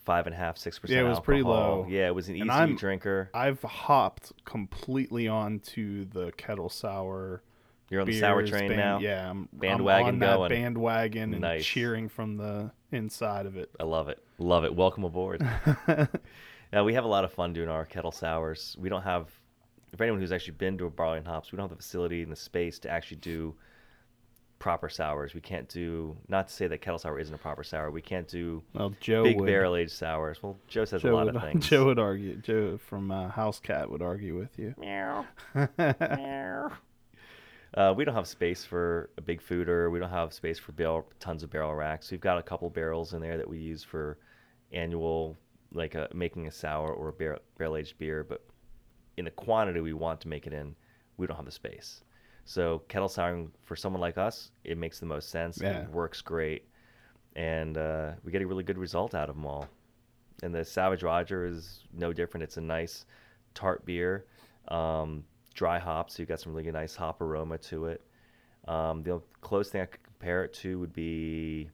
[0.08, 0.98] five and a half, six percent.
[1.02, 1.86] Yeah, it was pretty low.
[1.90, 3.30] Yeah, it was an And easy I'm- drinker.
[3.34, 7.44] I've hopped completely onto the kettle sour.
[7.90, 9.00] You're on the sour train band- now.
[9.00, 10.50] Yeah, I'm, Bandwagon I'm on that going.
[10.50, 11.66] bandwagon and Nice.
[11.66, 13.70] cheering from the inside of it.
[13.80, 14.24] I love it.
[14.40, 14.74] Love it.
[14.74, 15.42] Welcome aboard.
[15.88, 18.76] yeah, we have a lot of fun doing our kettle sours.
[18.80, 19.28] We don't have,
[19.96, 22.24] for anyone who's actually been to a barley and hops, we don't have the facility
[22.24, 23.56] and the space to actually do
[24.60, 25.34] proper sours.
[25.34, 27.92] We can't do, not to say that kettle sour isn't a proper sour.
[27.92, 30.42] We can't do Well, Joe big barrel aged sours.
[30.42, 31.68] Well, Joe says Joe a lot would, of things.
[31.68, 32.36] Joe would argue.
[32.38, 34.74] Joe from uh, House Cat would argue with you.
[34.78, 35.26] Meow.
[37.74, 39.92] Uh, we don't have space for a big foeder.
[39.92, 42.10] We don't have space for barrel, tons of barrel racks.
[42.10, 44.18] We've got a couple barrels in there that we use for
[44.72, 45.38] annual,
[45.74, 48.24] like a, making a sour or a barrel, barrel aged beer.
[48.24, 48.44] But
[49.18, 50.76] in the quantity we want to make it in,
[51.18, 52.02] we don't have the space.
[52.48, 55.60] So kettle souring for someone like us, it makes the most sense.
[55.62, 55.82] Yeah.
[55.82, 56.64] It works great,
[57.36, 59.68] and uh, we get a really good result out of them all.
[60.44, 62.46] And the Savage Roger is no different.
[62.46, 63.06] It's a nice
[63.54, 64.28] tart beer,
[64.70, 66.16] um, dry hops.
[66.16, 68.02] So you got some really nice hop aroma to it.
[68.66, 71.70] Um, the closest thing I could compare it to would be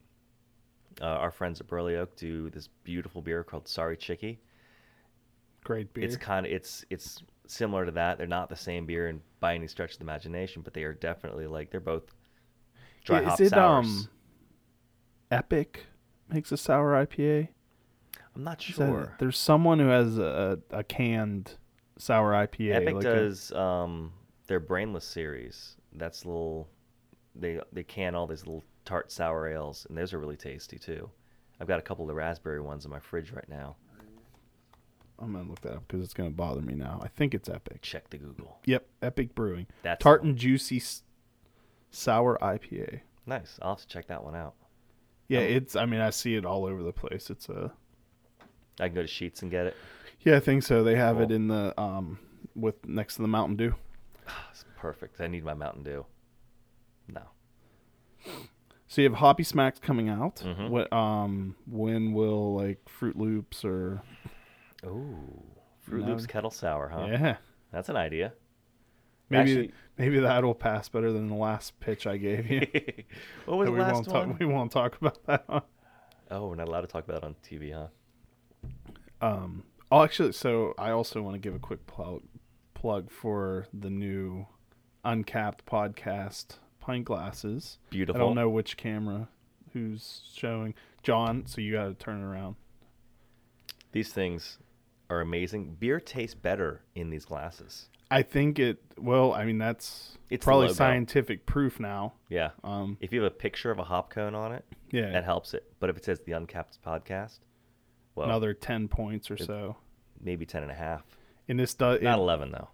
[1.02, 4.40] uh, our friends at Burley Oak do this beautiful beer called Sorry Chicky.
[5.64, 6.04] Great beer.
[6.04, 8.18] It's kind of it's it's similar to that.
[8.18, 10.94] They're not the same beer in by any stretch of the imagination, but they are
[10.94, 12.04] definitely like they're both
[13.04, 13.86] dry is hop it sours.
[13.88, 14.10] um
[15.32, 15.86] Epic
[16.30, 17.50] makes a sour IPA?
[18.36, 19.16] I'm not sure.
[19.20, 21.56] there's someone who has a, a canned
[21.98, 22.76] sour IPA.
[22.76, 24.12] Epic like a- does um,
[24.48, 25.76] their Brainless series.
[25.94, 26.68] That's little.
[27.36, 31.10] They they can all these little tart sour ales, and those are really tasty too.
[31.60, 33.76] I've got a couple of the raspberry ones in my fridge right now.
[35.24, 37.00] I'm gonna look that up because it's gonna bother me now.
[37.04, 37.82] I think it's Epic.
[37.82, 38.60] Check the Google.
[38.66, 39.68] Yep, Epic Brewing.
[39.82, 41.04] That's Tart and juicy s-
[41.92, 43.02] sour IPA.
[43.26, 43.58] Nice.
[43.62, 44.56] I'll have to check that one out.
[45.28, 45.76] Yeah, Um, it's.
[45.76, 47.30] I mean, I see it all over the place.
[47.30, 47.72] It's a.
[48.80, 49.76] I can go to Sheets and get it.
[50.22, 50.84] Yeah, I think so.
[50.84, 52.20] They have it in the um
[52.56, 53.76] with next to the Mountain Dew.
[54.52, 55.20] It's perfect.
[55.22, 56.06] I need my Mountain Dew.
[57.08, 57.22] No.
[58.88, 60.38] So you have Hoppy Smacks coming out.
[60.38, 60.70] Mhm.
[60.70, 64.02] What um when will like Fruit Loops or
[64.86, 65.44] Ooh.
[65.82, 66.06] Fruit.
[66.06, 67.08] Loops Kettle Sour, huh?
[67.10, 67.36] yeah
[67.72, 68.34] That's an idea.
[69.30, 72.62] maybe Actually- maybe that'll pass better than the last pitch I gave you.
[73.46, 74.30] what was the we last won't one?
[74.30, 74.40] talk.
[74.40, 75.46] We won't talk about that.
[75.50, 75.62] Huh?
[76.32, 77.88] Oh, we're not allowed to talk about it on TV, huh?
[79.22, 79.64] Um.
[79.92, 82.22] Oh, actually, so I also want to give a quick plug
[82.74, 84.48] plug for the new
[85.06, 87.78] Uncapped podcast pint glasses.
[87.90, 88.20] Beautiful.
[88.22, 89.28] I don't know which camera
[89.74, 92.56] who's showing John, so you got to turn it around.
[93.92, 94.58] These things
[95.14, 95.76] are amazing.
[95.80, 97.90] Beer tastes better in these glasses.
[98.12, 98.80] I think it.
[98.98, 102.14] Well, I mean that's It's probably scientific proof now.
[102.30, 102.52] Yeah.
[102.64, 102.98] Um.
[103.02, 105.10] If you have a picture of a hop cone on it, Yeah.
[105.12, 105.72] that helps it.
[105.80, 107.40] But if it says the Uncapped podcast,
[108.16, 109.78] well, another 10 points or so.
[110.22, 111.04] maybe 10 and a half.
[111.48, 112.70] And this does Not it, 11, though.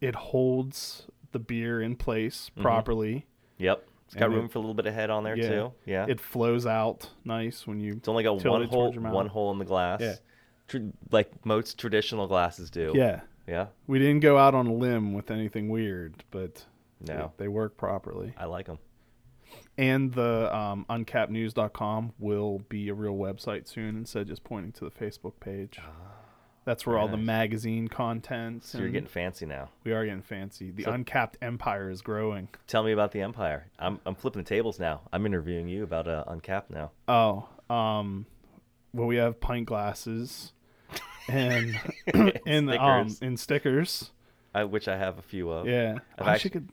[0.00, 2.62] it holds the beer in place Mhm.
[2.62, 3.26] properly.
[3.58, 3.86] Yep.
[4.06, 5.48] It's got And room it- for a little bit of head on there, Yeah.
[5.48, 5.72] too.
[5.86, 6.06] Yeah.
[6.08, 9.14] It flows out nice when you it's only got one hole, towards your mouth.
[9.14, 10.00] one hole in the glass.
[10.00, 10.16] Yeah.
[10.68, 10.78] Tr-
[11.10, 12.92] like most traditional glasses do.
[12.94, 13.20] Yeah.
[13.46, 13.66] Yeah.
[13.86, 16.64] We didn't go out on a limb with anything weird, but
[17.06, 17.32] No.
[17.36, 18.32] they, they work properly.
[18.38, 18.78] I like them.
[19.76, 24.84] And the um, uncappednews.com will be a real website soon instead of just pointing to
[24.84, 25.78] the Facebook page.
[26.64, 28.64] That's where all the magazine content.
[28.64, 29.68] So you're getting fancy now.
[29.84, 30.70] we are getting fancy.
[30.70, 32.48] The So- uncapped empire is growing.
[32.66, 33.66] Tell me about the Empire.
[33.78, 35.02] I'm, I'm flipping the tables now.
[35.12, 36.92] I'm interviewing you about uh, Uncapped now.
[37.06, 38.24] Oh, um,
[38.94, 40.52] well, we have pint glasses
[41.28, 41.78] and
[42.46, 43.22] and um Stickers.
[43.22, 44.10] and stickers.
[44.54, 45.66] I, which I have a few of.
[45.66, 46.68] Yeah, I've I actu- could.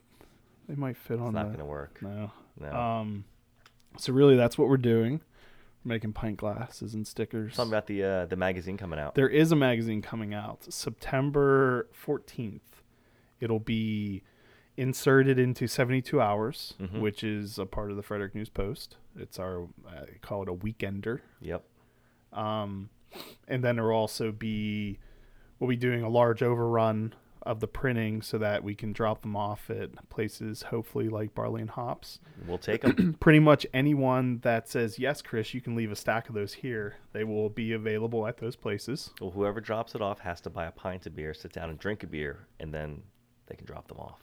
[0.70, 1.58] They might fit It's on not the.
[1.58, 1.98] going to work.
[2.02, 2.32] No.
[2.60, 2.72] No.
[2.72, 3.24] Um,
[3.98, 5.22] so really, that's what we're doing.
[5.84, 7.56] We're making pint glasses and stickers.
[7.56, 9.16] Something about the uh, the magazine coming out.
[9.16, 12.60] There is a magazine coming out September 14th.
[13.40, 14.22] It'll be
[14.78, 17.02] inserted into 72 Hours, Mhm.
[17.02, 18.98] which is a part of the Frederick News Post.
[19.18, 21.20] It's our, I call it a weekender.
[21.42, 21.64] Yep.
[22.32, 22.90] Um,
[23.47, 25.00] and then there will also be,
[25.60, 29.36] we'll be doing a large overrun of the printing so that we can drop them
[29.36, 32.19] off at places, hopefully like Barley and Hops.
[32.47, 33.13] We'll take them.
[33.19, 36.95] Pretty much anyone that says, yes, Chris, you can leave a stack of those here,
[37.13, 39.12] they will be available at those places.
[39.19, 41.80] well, whoever drops it off has to buy a pint of beer, sit down and
[41.80, 43.02] drink a beer, and then
[43.47, 44.19] they can drop them off.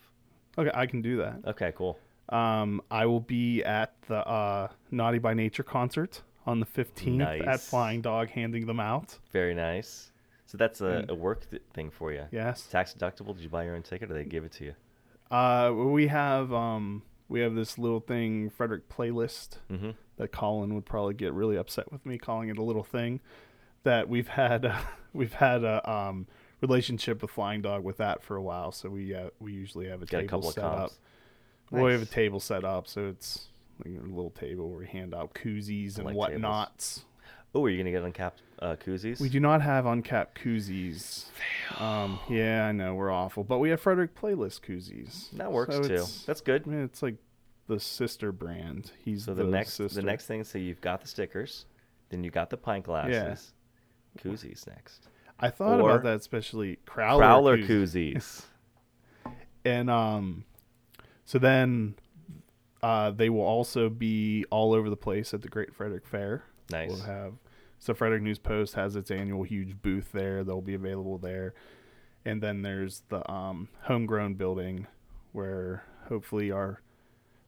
[0.57, 1.41] Okay, I can do that.
[1.47, 1.99] Okay, cool.
[2.29, 7.61] Um, I will be at the uh, Naughty by Nature concert on the 15th at
[7.61, 9.19] Flying Dog handing them out.
[9.33, 10.11] Very nice.
[10.47, 12.25] So that's a, a work th- thing for you.
[12.33, 12.63] Yes.
[12.71, 13.35] Tax deductible?
[13.35, 14.75] Did you buy your own ticket, or they give it to you?
[15.31, 19.91] Uh, we have um, we have this little thing, Frederick playlist, Mm-hmm.
[20.17, 23.21] that Colin would probably get really upset with me calling it a little thing.
[23.85, 24.79] That we've had uh,
[25.13, 26.27] we've had a um,
[26.63, 30.01] relationship with Flying Dog with that for a while, so we uh, we usually have
[30.03, 30.79] a Got a table of set up.
[30.79, 30.99] comps.
[31.71, 33.49] Well, we have a table set up, so it's
[33.85, 37.01] like a little table where we hand out koozies and like whatnots.
[37.55, 39.21] Oh, are you gonna get uncapped uh, koozies?
[39.21, 41.25] We do not have uncapped koozies.
[41.81, 45.31] Um, yeah, I know we're awful, but we have Frederick Playlist koozies.
[45.33, 46.05] That works So too.
[46.27, 46.65] That's good.
[46.67, 47.17] I mean, it's like
[47.67, 48.93] the sister brand.
[49.03, 50.01] He's So the, next sister.
[50.01, 51.65] the next thing, so you've got the stickers,
[52.11, 53.53] then you got the pint glasses.
[54.17, 54.23] yeah.
[54.23, 55.09] Koozies next.
[55.41, 58.15] I thought or about that, especially Crowler, Crowler koozies.
[58.17, 58.45] koozies.
[59.65, 60.45] And um,
[61.25, 61.95] So then
[62.83, 66.45] uh, they will also be all over the place at the Great Frederick Fair.
[66.71, 66.91] Nice.
[66.91, 67.35] We'll have
[67.79, 70.43] so Frederick News Post has its annual huge booth there.
[70.45, 71.55] They'll be available there,
[72.25, 74.87] and then there's the um, homegrown building
[75.33, 76.83] where hopefully our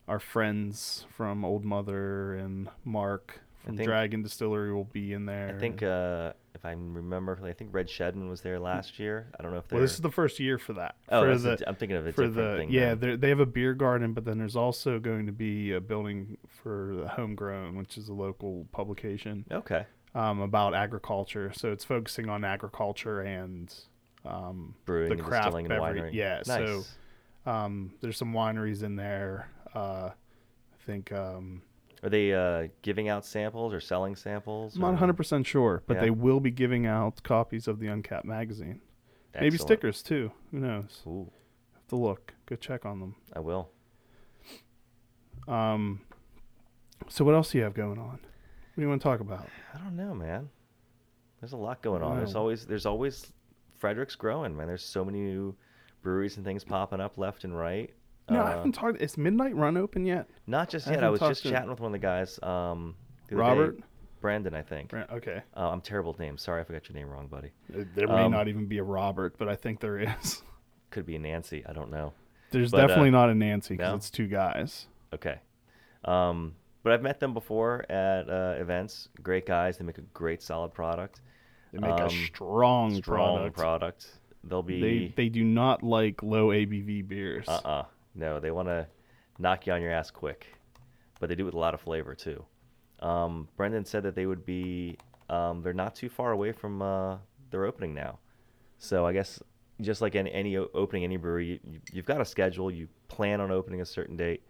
[0.09, 5.55] our friends from Olde Mother and Mark from think- Dragon Distillery will be in there.
[5.57, 9.29] I think uh, if I remember, I think Red Shedman was there last year.
[9.39, 9.79] I don't know if they're.
[9.79, 10.95] well, this is the first year for that.
[11.09, 12.71] Oh, for the, a, I'm thinking of a for the thing.
[12.71, 16.37] yeah they're- have a beer garden but then there's also going to be a building
[16.63, 19.87] for the homegrown which is a local publication Okay.
[20.15, 23.73] um, about agriculture so it's focusing on agriculture and
[24.27, 26.15] um, Brewing the and craft distilling and beverage winery.
[26.15, 26.87] yeah Nice.
[27.47, 31.63] so um, there's some wineries in there uh, i think um,
[32.03, 34.75] Are they uh, giving out samples or selling samples?
[34.77, 36.01] i'm not 100% sure but Yeah.
[36.03, 38.81] they will be giving out copies of the uncapped magazine
[39.35, 39.61] maybe Excellent.
[39.69, 41.31] stickers too who knows Ooh,
[41.75, 43.71] have to look go check on them I will.
[45.49, 46.01] Um,
[47.09, 48.19] so what else do you have going on?
[48.21, 49.49] What do you want to talk about?
[49.75, 50.49] I don't know, man.
[51.41, 52.19] There's a lot going on.
[52.19, 52.41] There's Wow.
[52.43, 53.33] always there's always
[53.79, 54.67] Frederick's growing, man.
[54.67, 55.57] There's so many new
[56.03, 57.93] breweries and things popping up left and right.
[58.31, 59.01] No, I Uh, haven't talked.
[59.03, 60.29] Is Midnight Run open yet?
[60.47, 61.05] Not just I yet.
[61.05, 62.39] I was just to- chatting with one of the guys.
[62.43, 62.95] Um,
[63.29, 63.49] the other day.
[63.61, 63.81] Robert?
[64.21, 64.93] Brandon, I think.
[64.93, 65.43] Right, Okay.
[65.57, 66.43] Uh, I'm terrible at names.
[66.43, 67.53] Sorry if I got your name wrong, buddy.
[67.71, 70.43] There there may Um, not even be a Robert, but I think there is.
[70.91, 71.65] Could be a Nancy.
[71.67, 72.13] I don't know.
[72.51, 73.97] There's But, uh, definitely not a Nancy because no?
[73.97, 74.89] it's two guys.
[75.15, 75.39] Okay.
[76.05, 79.09] Um, but I've met them before at uh, events.
[79.23, 79.79] Great guys.
[79.79, 81.21] They make a great, solid product.
[81.73, 83.57] They make a Um, strong, Strong product.
[83.57, 84.19] product.
[84.45, 84.81] They'll be.
[84.81, 87.47] They they do not like low ABV beers.
[87.49, 87.85] Uh-uh.
[88.15, 88.87] No, they want to
[89.39, 90.47] knock you on your ass quick,
[91.21, 92.45] but they do it with a lot of flavor too.
[93.01, 94.99] Um, Brendan said that they would be.
[95.29, 97.17] Um, they're not too far away from uh,
[97.51, 98.19] their opening now,
[98.79, 99.41] so I guess
[99.81, 102.71] just like any, any opening any brewery, you, you've got a schedule.
[102.71, 104.43] You plan on opening a certain date.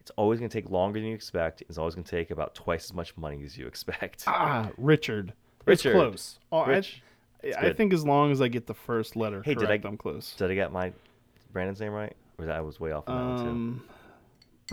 [0.00, 1.62] It's always going to take longer than you expect.
[1.68, 4.24] It's always going to take about twice as much money as you expect.
[4.26, 5.32] Ah, Richard.
[5.64, 5.90] Richard.
[5.90, 6.38] It's close.
[6.50, 7.02] Oh, Rich.
[7.44, 9.88] I, I think as long as I get the first letter Hey, did correct, I-
[9.88, 10.34] I'm close.
[10.36, 10.92] Did I get my
[11.52, 12.14] Brandon's name right?
[12.38, 13.50] Or that I was way off on that one too.
[13.50, 13.84] Um,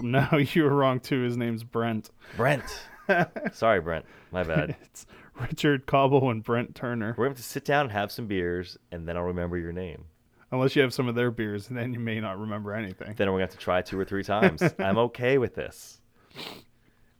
[0.01, 1.21] no, you were wrong too.
[1.23, 2.09] His name's Brent.
[2.37, 2.63] Brent.
[3.53, 4.05] Sorry, Brent.
[4.31, 4.75] My bad.
[4.83, 5.05] it's
[5.39, 7.15] Richard Cobble and Brent Turner.
[7.17, 10.05] We're going to sit down and have some beers, and then I'll remember your name.
[10.51, 13.13] Unless you have some of their beers, and then you may not remember anything.
[13.15, 14.63] Then we're going to have to try two or three times.
[14.79, 16.01] I'm okay with this.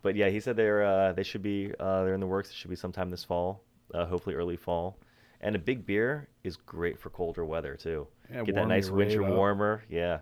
[0.01, 2.49] But yeah, he said they're uh, they should be uh, they're in the works.
[2.49, 4.97] It should be sometime this fall, uh, hopefully early fall.
[5.41, 8.07] And a big beer is great for colder weather too.
[8.31, 9.83] Yeah, Get that nice winter warmer.
[9.89, 10.19] Yeah.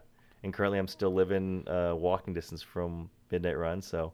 [0.48, 4.14] And currently, I'm still living uh, walking distance from Midnight Run, so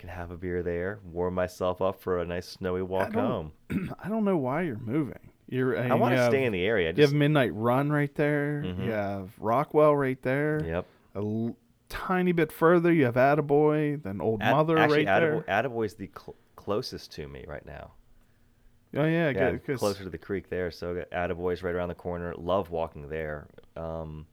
[0.00, 3.52] can have a beer there, warm myself up for a nice snowy walk don't- home.
[4.02, 5.20] I don't know why you're moving.
[5.48, 5.78] You're.
[5.78, 6.88] I want to stay in the area.
[6.88, 8.64] I You have Midnight Run right there.
[8.66, 8.86] Mhm.
[8.86, 10.60] You have Rockwell right there.
[10.66, 10.84] yep.
[11.14, 11.56] A l-
[11.88, 15.62] tiny bit further, you have Attaboy, then Old At- Mother actually, right Attaboy, there.
[15.62, 17.92] Attaboy's the cl- closest to me right now.
[18.96, 19.78] Oh yeah, Yeah, good.
[19.78, 20.72] closer to the creek there.
[20.72, 22.34] So Attaboy's right around the corner.
[22.36, 23.46] Love walking there.
[23.76, 24.26] Um,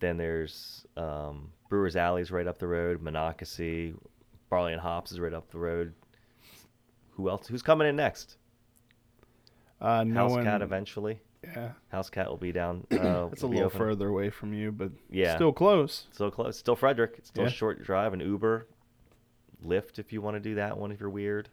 [0.00, 3.02] then there's um, Brewers Alley's right up the road.
[3.02, 3.94] Monocacy,
[4.50, 5.92] Barley and Hops is right up the road.
[7.12, 7.46] Who else?
[7.48, 8.36] Who's coming in next?
[9.80, 11.20] uh, no House one, Cat eventually.
[11.44, 12.86] Yeah, House Cat will be down.
[12.92, 13.78] Uh, it's a little open.
[13.78, 15.36] further away from you, but Yeah.
[15.36, 16.06] still close.
[16.12, 16.58] Still close.
[16.58, 17.14] Still Frederick.
[17.18, 17.50] It's still Yeah.
[17.50, 18.12] a short drive.
[18.12, 18.66] An Uber,
[19.64, 21.48] Lyft if you want to do that one if you're weird.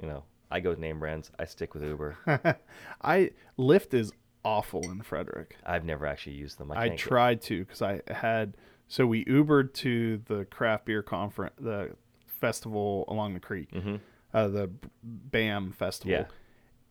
[0.00, 1.30] You know, I go with name brands.
[1.38, 2.16] I stick with Uber.
[3.02, 4.12] I Lyft is
[4.48, 5.56] awful in Frederick.
[5.64, 6.72] I've never actually used them.
[6.72, 8.56] I, I, can't get- tried to because I had
[8.90, 11.94] so we Ubered to the craft beer conference, the
[12.26, 14.00] festival along the creek, Mhm.
[14.32, 14.70] uh, the
[15.02, 16.26] BAM festival, Yeah.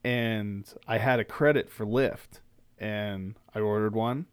[0.03, 2.41] and I had a credit for Lyft,
[2.77, 4.27] and I ordered one,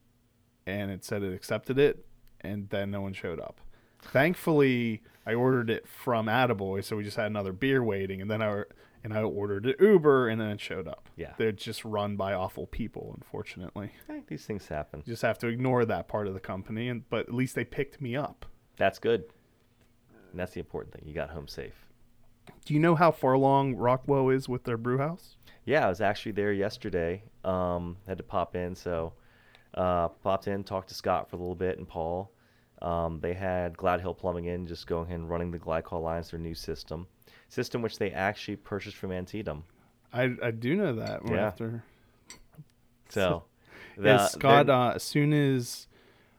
[0.67, 2.05] and it said it accepted it,
[2.43, 3.61] and then no one showed up.
[4.03, 8.43] Thankfully, I ordered it from Attaboy, so we just had another beer waiting, and then
[8.43, 8.65] I
[9.05, 11.09] and I ordered it Uber, and then it showed up.
[11.15, 11.35] Yeah.
[11.37, 13.93] they're just run by awful people, unfortunately.
[14.09, 15.03] Eh, these things happen.
[15.05, 17.65] You just have to ignore that part of the company, and but at least they
[17.65, 18.47] picked me up.
[18.79, 19.25] That's good.
[20.31, 21.05] And that's the important thing.
[21.07, 21.87] You got home safe.
[22.65, 25.37] Do you know how far along Rockwell is with their brew house?
[25.65, 27.23] Yeah, I was actually there yesterday.
[27.45, 29.13] Um, had to pop in, so
[29.75, 32.31] uh, popped in, talked to Scott for a little bit and Paul.
[32.83, 36.31] Um, they had Glad Hill Plumbing in, just going ahead and running the glycol lines,
[36.31, 37.07] their new system,
[37.55, 39.65] system which they actually purchased from Antietam.
[40.13, 41.21] I I do know that.
[41.29, 41.47] Yeah.
[41.47, 41.83] After
[43.09, 43.45] So,
[44.01, 44.69] yeah, Scott.
[44.69, 45.87] Uh, as soon as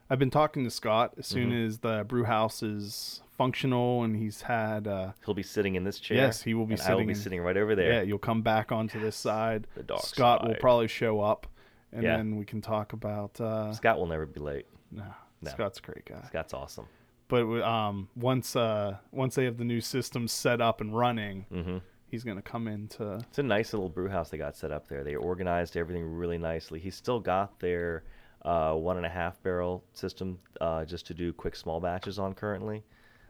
[0.10, 1.68] I've been talking to Scott, as soon Mhm.
[1.68, 6.00] as the brew house is functional and he's had, uh, he'll be sitting in this
[6.00, 6.18] chair.
[6.18, 7.94] Yes, he will be and I will sitting be in- sitting right over there.
[7.94, 9.68] yeah, you'll come back onto this side.
[9.76, 11.48] the dark Scott will probably show up,
[11.92, 12.18] and Yeah.
[12.18, 13.40] then we can talk about.
[13.40, 14.66] Uh, Scott will never be late.
[14.92, 15.04] no,
[15.42, 15.52] No.
[15.52, 16.22] Scott's a great guy.
[16.28, 16.88] Scott's awesome.
[17.28, 21.78] But um, once uh, once they have the new system set up and running, hmm
[22.16, 23.16] he's gonna come in to.
[23.28, 25.04] It's a nice little brew house they got set up there.
[25.04, 26.80] They organized everything really nicely.
[26.80, 28.04] He's still got their
[28.44, 32.34] uh, one and a half barrel system uh, just to do quick small batches on
[32.34, 32.84] currently.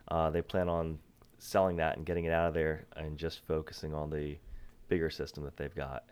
[0.10, 1.00] Uh, they plan on
[1.40, 4.38] selling that and getting it out of there and just focusing on the
[4.88, 6.04] bigger system that they've got.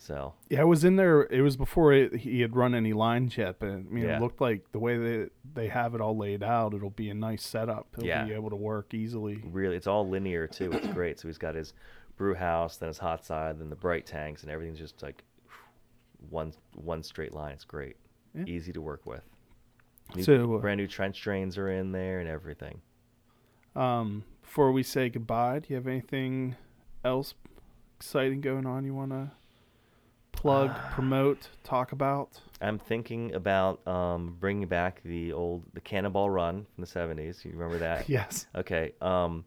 [0.00, 1.22] So Yeah, I was in there.
[1.24, 4.16] It was before it, he had run any lines yet, but I mean, Yeah.
[4.16, 7.14] it looked like the way they they have it all laid out, it'll be a
[7.14, 7.88] nice setup.
[7.96, 8.24] He'll Yeah.
[8.24, 9.42] be able to work easily.
[9.44, 10.70] really, it's all linear too.
[10.72, 11.18] It's great.
[11.18, 11.74] So he's got his
[12.16, 15.24] brew house, then his hot side, then the bright tanks, and everything's just like
[16.30, 17.52] one one straight line.
[17.52, 17.96] It's great,
[18.34, 18.44] Yeah.
[18.46, 19.22] easy to work with.
[20.14, 22.80] New, So, uh, brand new trench drains are in there and everything.
[23.76, 26.56] Um, before we say goodbye, do you have anything
[27.04, 27.34] else
[27.96, 29.30] exciting going on you want to
[30.32, 32.40] plug, promote, talk about?
[32.60, 37.44] I'm thinking about um, bringing back the old the Cannonball Run from the '70s.
[37.44, 38.08] You remember that?
[38.08, 38.46] Yes.
[38.54, 38.92] Okay.
[39.00, 39.44] Um,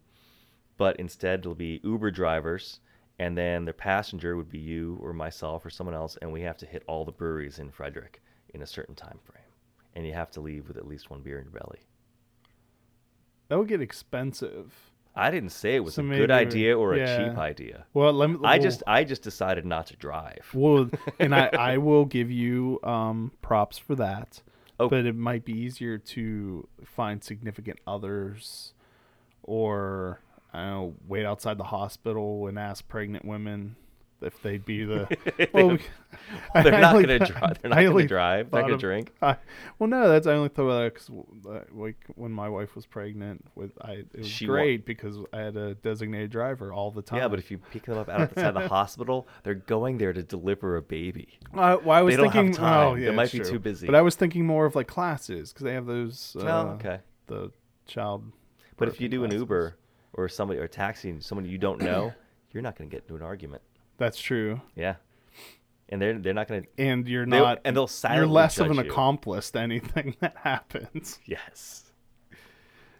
[0.76, 2.80] but instead, it'll be Uber drivers,
[3.18, 6.56] and then their passenger would be you or myself or someone else, and we have
[6.58, 8.22] to hit all the breweries in Frederick
[8.54, 9.44] in a certain time frame,
[9.94, 11.80] and you have to leave with at least one beer in your belly.
[13.48, 14.91] That would get expensive.
[15.14, 17.84] I didn't say it was So a good idea or a cheap idea.
[17.92, 18.38] Well, let me.
[18.44, 20.48] I just I just decided not to drive.
[20.54, 24.42] Well, and I, I will give you um, props for that.
[24.80, 24.88] Oh.
[24.88, 28.72] But it might be easier to find significant others
[29.42, 30.20] or,
[30.52, 33.76] I don't know, wait outside the hospital and ask pregnant women
[34.22, 35.08] if they'd be the.
[35.52, 35.78] well, we-
[36.62, 37.60] they're I not only- gonna drive.
[37.62, 38.50] They're not gonna only drive.
[38.50, 39.12] They're thought gonna of- drink.
[39.22, 39.36] I,
[39.78, 41.10] well, no, that's I only thought of that because
[41.72, 45.56] like when my wife was pregnant, with I it was She great because I had
[45.56, 47.18] a designated driver all the time.
[47.18, 50.22] Yeah, but if you pick them up out outside the hospital, they're going there to
[50.22, 51.38] deliver a baby.
[51.54, 52.86] I, well, I was They don't have thinking, time.
[52.88, 53.50] oh They yeah, might be true.
[53.52, 53.86] too busy.
[53.86, 56.36] But I was thinking more of like classes because they have those.
[56.38, 56.98] Uh, oh, okay.
[57.26, 57.50] The
[57.86, 58.24] child.
[58.76, 59.30] But if you do an.
[59.32, 59.76] Uber
[60.14, 62.12] or somebody or a taxi and someone you don't know,
[62.52, 63.62] you're not going to get into an argument.
[63.98, 64.96] That's true, Yeah,
[65.88, 66.68] and they're they're not going to.
[66.82, 68.90] and you're They'll- not, and they'll you're silently less of an judge you.
[68.92, 71.18] accomplice to anything that happens.
[71.24, 71.90] Yes.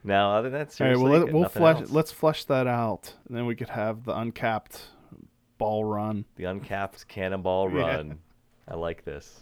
[0.05, 1.91] Now, other than that, All right, seriously, well, let, we'll nothing flesh else.
[1.91, 4.81] let's flesh that out, and then we could have the uncapped
[5.59, 6.25] ball run.
[6.37, 7.79] the uncapped cannonball Yeah.
[7.97, 8.19] run.
[8.67, 9.41] I like this.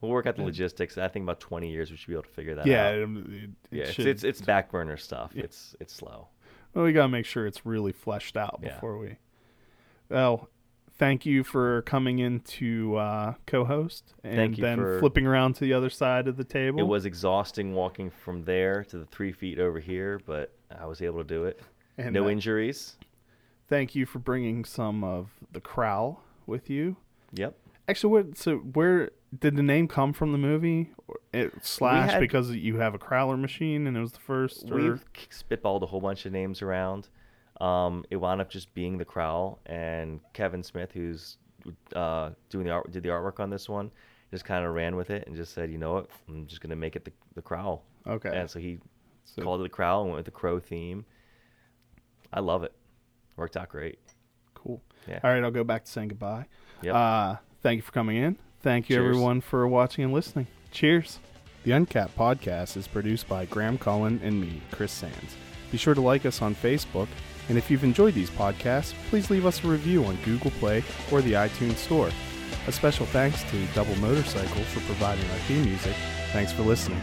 [0.00, 0.98] We'll work out the logistics.
[0.98, 2.94] I think about 20 years we should be able to figure that Yeah, out.
[2.96, 5.30] it, it yeah, it's, should- it's it's back burner stuff.
[5.36, 6.26] It's it's slow.
[6.74, 8.74] Well, we gotta make sure it's really fleshed out Yeah.
[8.74, 9.16] before we.
[10.12, 10.48] Well,
[10.98, 15.72] thank you for coming in to uh, co-host and then for- flipping around to the
[15.72, 16.80] other side of the table.
[16.80, 21.02] It was exhausting walking from there to the three feet over here, but I was
[21.02, 21.60] able to do it.
[21.98, 22.96] And, no uh, injuries.
[23.68, 26.96] Thank you for bringing some of the crowl with you.
[27.32, 27.56] Yep.
[27.88, 28.38] Actually, what?
[28.38, 30.32] So where did the name come from?
[30.32, 30.90] The movie
[31.32, 34.70] it, slash had- because you have a crowler machine and it was the first.
[34.70, 37.08] Or, We've spitballed a whole bunch of names around.
[37.62, 41.36] Um, it wound up just being the Crowl, and Kevin Smith, who's
[41.94, 43.90] uh, doing the art, did the artwork on this one,
[44.32, 46.74] just kind of ran with it and just said, you know what, I'm just gonna
[46.76, 47.84] make it the, the Crowl.
[48.06, 48.30] okay.
[48.36, 48.78] And so he
[49.24, 51.04] So- called it the Crowl and went with the crow theme.
[52.32, 52.72] I love it.
[53.36, 53.98] Worked out great.
[54.54, 54.82] Cool.
[55.06, 55.20] Yeah.
[55.22, 56.46] All right, I'll go back to saying goodbye.
[56.82, 56.94] Yep.
[56.94, 58.36] Uh, thank you for coming in.
[58.60, 59.06] Thank you, Cheers.
[59.06, 60.46] everyone, for watching and listening.
[60.70, 61.18] Cheers.
[61.64, 65.36] The Uncapped podcast is produced by Graham Cullen and me, Chris Sands.
[65.70, 67.08] Be sure to like us on Facebook,
[67.48, 71.22] and if you've enjoyed these podcasts, please leave us a review on Google Play or
[71.22, 72.10] the iTunes Store.
[72.66, 75.94] A special thanks to Double Motorcycle for providing our theme music.
[76.32, 77.00] Thanks for listening.